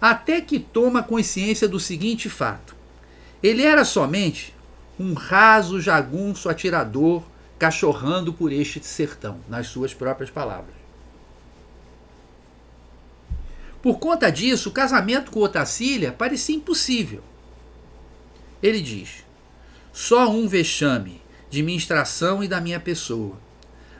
até 0.00 0.40
que 0.40 0.58
toma 0.58 1.02
consciência 1.02 1.66
do 1.66 1.80
seguinte 1.80 2.28
fato: 2.28 2.76
ele 3.42 3.62
era 3.62 3.84
somente 3.84 4.54
um 5.00 5.14
raso 5.14 5.80
jagunço 5.80 6.48
atirador 6.48 7.22
cachorrando 7.58 8.32
por 8.32 8.52
este 8.52 8.84
sertão, 8.84 9.38
nas 9.48 9.68
suas 9.68 9.94
próprias 9.94 10.30
palavras. 10.30 10.74
Por 13.82 13.98
conta 13.98 14.30
disso, 14.30 14.70
o 14.70 14.72
casamento 14.72 15.30
com 15.30 15.40
Otacília 15.40 16.10
parecia 16.10 16.56
impossível. 16.56 17.22
Ele 18.62 18.80
diz: 18.80 19.24
só 19.92 20.30
um 20.30 20.48
vexame 20.48 21.20
de 21.50 21.62
minha 21.62 21.76
extração 21.76 22.42
e 22.42 22.48
da 22.48 22.60
minha 22.60 22.80
pessoa. 22.80 23.38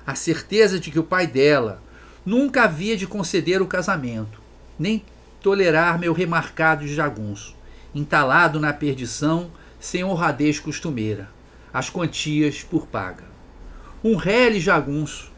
A 0.07 0.15
certeza 0.15 0.81
de 0.81 0.91
que 0.91 0.99
o 0.99 1.05
pai 1.05 1.27
dela 1.27 1.83
nunca 2.25 2.65
havia 2.65 2.97
de 2.97 3.07
conceder 3.07 3.61
o 3.61 3.67
casamento, 3.67 4.41
nem 4.79 5.05
tolerar 5.43 5.99
meu 5.99 6.15
remarcado 6.15 6.87
de 6.87 6.95
jagunço, 6.95 7.55
entalado 7.95 8.59
na 8.59 8.73
perdição 8.73 9.51
sem 9.79 10.03
honradez 10.03 10.59
costumeira, 10.59 11.29
as 11.73 11.91
quantias 11.91 12.63
por 12.63 12.87
paga. 12.87 13.34
Um 14.05 14.17
rele 14.17 14.61
jagunço, 14.61 15.33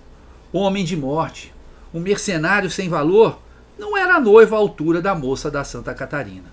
homem 0.53 0.85
de 0.85 0.97
morte, 0.97 1.55
um 1.95 2.01
mercenário 2.01 2.69
sem 2.69 2.89
valor, 2.89 3.39
não 3.79 3.97
era 3.97 4.19
noivo 4.19 4.57
à 4.57 4.59
altura 4.59 5.01
da 5.01 5.15
moça 5.15 5.49
da 5.49 5.63
Santa 5.63 5.95
Catarina. 5.95 6.53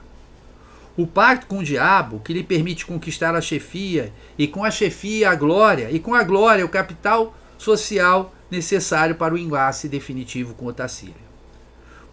O 0.95 1.07
pacto 1.07 1.47
com 1.47 1.57
o 1.57 1.63
diabo, 1.63 2.19
que 2.19 2.31
lhe 2.31 2.43
permite 2.43 2.85
conquistar 2.85 3.33
a 3.33 3.41
chefia, 3.41 4.13
e 4.37 4.47
com 4.47 4.63
a 4.63 4.69
chefia 4.69 5.31
a 5.31 5.35
glória, 5.35 5.89
e 5.89 5.99
com 5.99 6.13
a 6.13 6.21
glória 6.21 6.63
o 6.63 6.69
capital 6.69 7.35
social 7.57 8.31
necessário 8.51 9.15
para 9.15 9.33
o 9.33 9.37
enlace 9.37 9.89
definitivo 9.89 10.53
com 10.53 10.67
Otacília. 10.67 11.15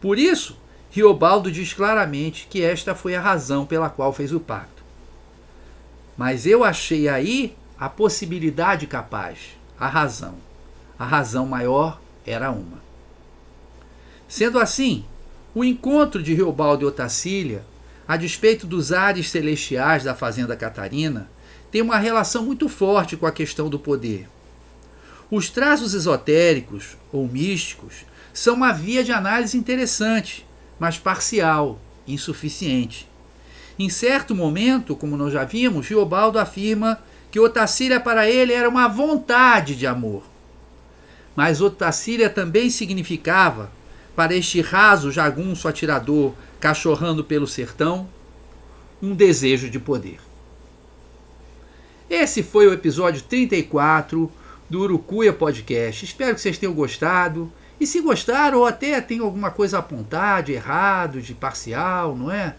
Por 0.00 0.18
isso, 0.18 0.58
Riobaldo 0.90 1.52
diz 1.52 1.74
claramente 1.74 2.46
que 2.48 2.62
esta 2.62 2.94
foi 2.94 3.14
a 3.14 3.20
razão 3.20 3.66
pela 3.66 3.90
qual 3.90 4.14
fez 4.14 4.32
o 4.32 4.40
pacto. 4.40 4.82
Mas 6.16 6.46
eu 6.46 6.64
achei 6.64 7.06
aí 7.06 7.54
a 7.78 7.90
possibilidade 7.90 8.86
capaz, 8.86 9.59
a 9.80 9.88
razão. 9.88 10.34
A 10.98 11.06
razão 11.06 11.46
maior 11.46 11.98
era 12.26 12.50
uma. 12.50 12.78
Sendo 14.28 14.58
assim, 14.58 15.06
o 15.54 15.64
encontro 15.64 16.22
de 16.22 16.34
Riobaldo 16.34 16.84
e 16.84 16.86
Otacília, 16.86 17.64
a 18.06 18.18
despeito 18.18 18.66
dos 18.66 18.92
ares 18.92 19.30
celestiais 19.30 20.04
da 20.04 20.14
fazenda 20.14 20.54
Catarina, 20.54 21.30
tem 21.72 21.80
uma 21.80 21.96
relação 21.96 22.44
muito 22.44 22.68
forte 22.68 23.16
com 23.16 23.26
a 23.26 23.32
questão 23.32 23.70
do 23.70 23.78
poder. 23.78 24.28
Os 25.30 25.48
traços 25.48 25.94
esotéricos 25.94 26.96
ou 27.10 27.26
místicos 27.26 28.04
são 28.34 28.54
uma 28.54 28.72
via 28.72 29.02
de 29.02 29.12
análise 29.12 29.56
interessante, 29.56 30.46
mas 30.78 30.98
parcial, 30.98 31.80
insuficiente. 32.06 33.08
Em 33.78 33.88
certo 33.88 34.34
momento, 34.34 34.94
como 34.94 35.16
nós 35.16 35.32
já 35.32 35.44
vimos, 35.44 35.88
Riobaldo 35.88 36.38
afirma 36.38 36.98
que 37.30 37.38
Otacília 37.38 38.00
para 38.00 38.28
ele 38.28 38.52
era 38.52 38.68
uma 38.68 38.88
vontade 38.88 39.76
de 39.76 39.86
amor. 39.86 40.22
Mas 41.36 41.60
Otacília 41.60 42.28
também 42.28 42.70
significava, 42.70 43.70
para 44.16 44.34
este 44.34 44.60
raso 44.60 45.12
jagunço 45.12 45.68
atirador 45.68 46.34
cachorrando 46.58 47.24
pelo 47.24 47.46
sertão, 47.46 48.08
um 49.00 49.14
desejo 49.14 49.70
de 49.70 49.78
poder. 49.78 50.18
Esse 52.08 52.42
foi 52.42 52.66
o 52.66 52.72
episódio 52.72 53.22
34 53.22 54.30
do 54.68 54.80
Urucuia 54.80 55.32
Podcast. 55.32 56.04
Espero 56.04 56.34
que 56.34 56.40
vocês 56.40 56.58
tenham 56.58 56.74
gostado. 56.74 57.50
E 57.78 57.86
se 57.86 58.00
gostaram 58.00 58.58
ou 58.58 58.66
até 58.66 59.00
tem 59.00 59.20
alguma 59.20 59.50
coisa 59.50 59.76
a 59.76 59.80
apontar 59.80 60.42
de 60.42 60.52
errado, 60.52 61.22
de 61.22 61.32
parcial, 61.32 62.14
não 62.14 62.30
é? 62.30 62.56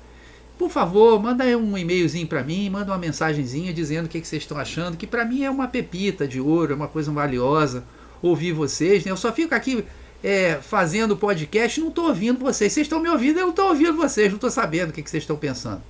Por 0.61 0.69
favor, 0.69 1.19
manda 1.19 1.43
um 1.57 1.75
e-mailzinho 1.75 2.27
para 2.27 2.43
mim, 2.43 2.69
manda 2.69 2.91
uma 2.91 2.97
mensagenzinha 2.99 3.73
dizendo 3.73 4.05
o 4.05 4.07
que, 4.07 4.21
que 4.21 4.27
vocês 4.27 4.43
estão 4.43 4.59
achando, 4.59 4.95
que 4.95 5.07
para 5.07 5.25
mim 5.25 5.43
é 5.43 5.49
uma 5.49 5.67
pepita 5.67 6.27
de 6.27 6.39
ouro, 6.39 6.73
é 6.73 6.75
uma 6.75 6.87
coisa 6.87 7.11
valiosa 7.11 7.83
ouvir 8.21 8.51
vocês. 8.51 9.03
Né? 9.03 9.11
Eu 9.11 9.17
só 9.17 9.33
fico 9.33 9.55
aqui 9.55 9.83
é, 10.23 10.59
fazendo 10.61 11.17
podcast 11.17 11.79
não 11.81 11.87
estou 11.87 12.09
ouvindo 12.09 12.37
vocês. 12.37 12.71
Vocês 12.71 12.85
estão 12.85 12.99
me 12.99 13.09
ouvindo, 13.09 13.39
eu 13.39 13.45
não 13.45 13.49
estou 13.49 13.69
ouvindo 13.69 13.95
vocês, 13.95 14.27
não 14.27 14.35
estou 14.35 14.51
sabendo 14.51 14.91
o 14.91 14.93
que, 14.93 15.01
que 15.01 15.09
vocês 15.09 15.23
estão 15.23 15.35
pensando. 15.35 15.81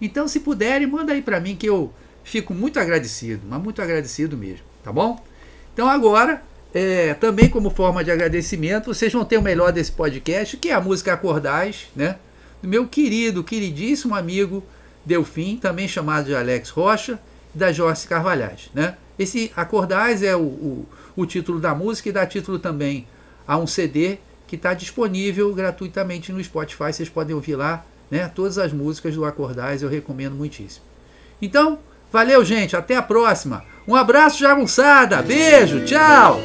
Então, 0.00 0.28
se 0.28 0.38
puderem, 0.38 0.86
manda 0.86 1.12
aí 1.12 1.22
para 1.22 1.40
mim 1.40 1.56
que 1.56 1.68
eu 1.68 1.92
fico 2.22 2.54
muito 2.54 2.78
agradecido, 2.78 3.42
mas 3.48 3.60
muito 3.60 3.82
agradecido 3.82 4.36
mesmo, 4.36 4.64
tá 4.84 4.92
bom? 4.92 5.20
Então 5.74 5.88
agora, 5.88 6.40
é, 6.72 7.14
também 7.14 7.48
como 7.48 7.68
forma 7.68 8.04
de 8.04 8.12
agradecimento, 8.12 8.94
vocês 8.94 9.12
vão 9.12 9.24
ter 9.24 9.38
o 9.38 9.42
melhor 9.42 9.72
desse 9.72 9.90
podcast, 9.90 10.56
que 10.56 10.68
é 10.68 10.74
a 10.74 10.80
música 10.80 11.14
Acordais, 11.14 11.88
né? 11.96 12.14
Meu 12.62 12.86
querido, 12.86 13.42
queridíssimo 13.42 14.14
amigo 14.14 14.62
Delfim, 15.04 15.56
também 15.56 15.88
chamado 15.88 16.26
de 16.26 16.34
Alex 16.34 16.70
Rocha, 16.70 17.18
da 17.54 17.72
Jorge 17.72 18.06
Carvalhais, 18.06 18.70
né? 18.74 18.96
Esse 19.18 19.52
Acordais 19.54 20.22
é 20.22 20.34
o, 20.34 20.40
o, 20.40 20.86
o 21.16 21.26
título 21.26 21.58
da 21.60 21.74
música 21.74 22.08
e 22.08 22.12
dá 22.12 22.26
título 22.26 22.58
também 22.58 23.06
a 23.46 23.56
um 23.58 23.66
CD 23.66 24.18
que 24.46 24.56
está 24.56 24.74
disponível 24.74 25.52
gratuitamente 25.54 26.32
no 26.32 26.42
Spotify. 26.42 26.92
Vocês 26.92 27.08
podem 27.08 27.34
ouvir 27.34 27.56
lá, 27.56 27.84
né? 28.10 28.30
Todas 28.34 28.58
as 28.58 28.72
músicas 28.72 29.14
do 29.14 29.24
Acordais 29.24 29.82
eu 29.82 29.88
recomendo 29.88 30.34
muitíssimo. 30.34 30.84
Então, 31.40 31.78
valeu, 32.10 32.44
gente. 32.44 32.76
Até 32.76 32.96
a 32.96 33.02
próxima. 33.02 33.64
Um 33.86 33.94
abraço, 33.94 34.38
jagunçada. 34.38 35.22
Beijo, 35.22 35.84
tchau. 35.84 36.40